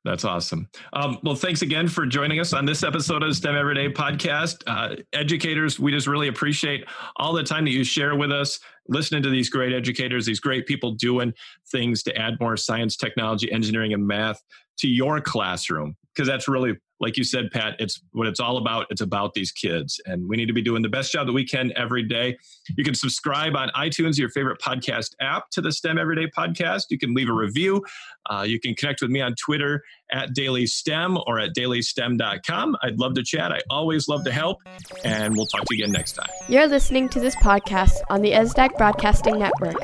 That's 0.05 0.25
awesome. 0.25 0.68
Um, 0.92 1.18
well, 1.23 1.35
thanks 1.35 1.62
again 1.62 1.88
for 1.88 2.07
joining 2.07 2.40
us 2.40 2.53
on 2.53 2.64
this 2.64 2.83
episode 2.83 3.23
of 3.23 3.35
STEM 3.37 3.57
Everyday 3.57 3.92
Podcast. 3.92 4.62
Uh, 4.66 4.97
educators, 5.12 5.79
we 5.79 5.90
just 5.90 6.07
really 6.07 6.29
appreciate 6.29 6.87
all 7.16 7.33
the 7.33 7.42
time 7.42 7.64
that 7.64 7.73
you 7.73 7.85
share 7.85 8.14
with 8.14 8.31
us, 8.33 8.61
listening 8.88 9.22
to 9.22 9.31
these 9.31 9.51
great 9.51 9.72
educators, 9.72 10.27
these 10.27 10.40
great 10.40 10.66
people 10.66 10.92
doing 10.92 11.33
things 11.70 12.03
to 12.05 12.16
add 12.16 12.35
more 12.40 12.57
science, 12.57 12.96
technology, 12.96 13.51
engineering, 13.53 13.92
and 13.92 14.07
math 14.07 14.42
to 14.79 14.88
your 14.88 15.20
classroom, 15.20 15.96
because 16.14 16.29
that's 16.29 16.48
really 16.48 16.74
like 17.00 17.16
you 17.16 17.24
said, 17.24 17.50
Pat, 17.52 17.76
it's 17.78 18.00
what 18.12 18.26
it's 18.26 18.40
all 18.40 18.56
about. 18.56 18.87
It's 18.90 19.00
about 19.00 19.34
these 19.34 19.52
kids. 19.52 20.00
And 20.06 20.28
we 20.28 20.37
need 20.37 20.46
to 20.46 20.52
be 20.52 20.62
doing 20.62 20.82
the 20.82 20.88
best 20.88 21.12
job 21.12 21.26
that 21.26 21.32
we 21.32 21.44
can 21.44 21.72
every 21.76 22.02
day. 22.02 22.37
You 22.76 22.84
can 22.84 22.94
subscribe 22.94 23.54
on 23.56 23.70
iTunes, 23.70 24.18
your 24.18 24.30
favorite 24.30 24.61
podcast 24.61 25.14
app, 25.20 25.50
to 25.50 25.61
the 25.61 25.70
STEM 25.70 25.98
Everyday 25.98 26.26
podcast. 26.37 26.84
You 26.90 26.98
can 26.98 27.14
leave 27.14 27.28
a 27.28 27.32
review. 27.32 27.84
Uh, 28.28 28.44
you 28.46 28.58
can 28.58 28.74
connect 28.74 29.00
with 29.00 29.11
me 29.11 29.20
on 29.20 29.34
Twitter 29.37 29.82
at 30.12 30.34
Daily 30.34 30.66
STEM 30.66 31.18
or 31.26 31.38
at 31.38 31.54
dailystem.com. 31.54 32.76
I'd 32.82 32.98
love 32.98 33.14
to 33.14 33.22
chat. 33.22 33.52
I 33.52 33.61
always 33.70 34.08
love 34.08 34.24
to 34.24 34.32
help. 34.32 34.58
And 35.04 35.37
we'll 35.37 35.46
talk 35.46 35.64
to 35.66 35.76
you 35.76 35.84
again 35.84 35.92
next 35.92 36.12
time. 36.12 36.28
You're 36.48 36.66
listening 36.66 37.08
to 37.11 37.20
this 37.20 37.37
podcast 37.37 37.94
on 38.11 38.22
the 38.22 38.32
ESDAC 38.32 38.76
Broadcasting 38.76 39.38
Network. 39.38 39.78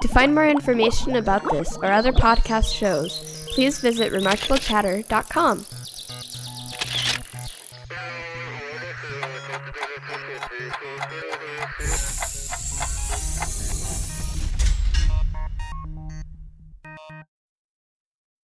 To 0.00 0.08
find 0.08 0.34
more 0.34 0.46
information 0.46 1.16
about 1.16 1.50
this 1.50 1.76
or 1.78 1.86
other 1.86 2.12
podcast 2.12 2.74
shows, 2.74 3.46
please 3.54 3.78
visit 3.78 4.12
remarkablechatter.com. 4.12 5.64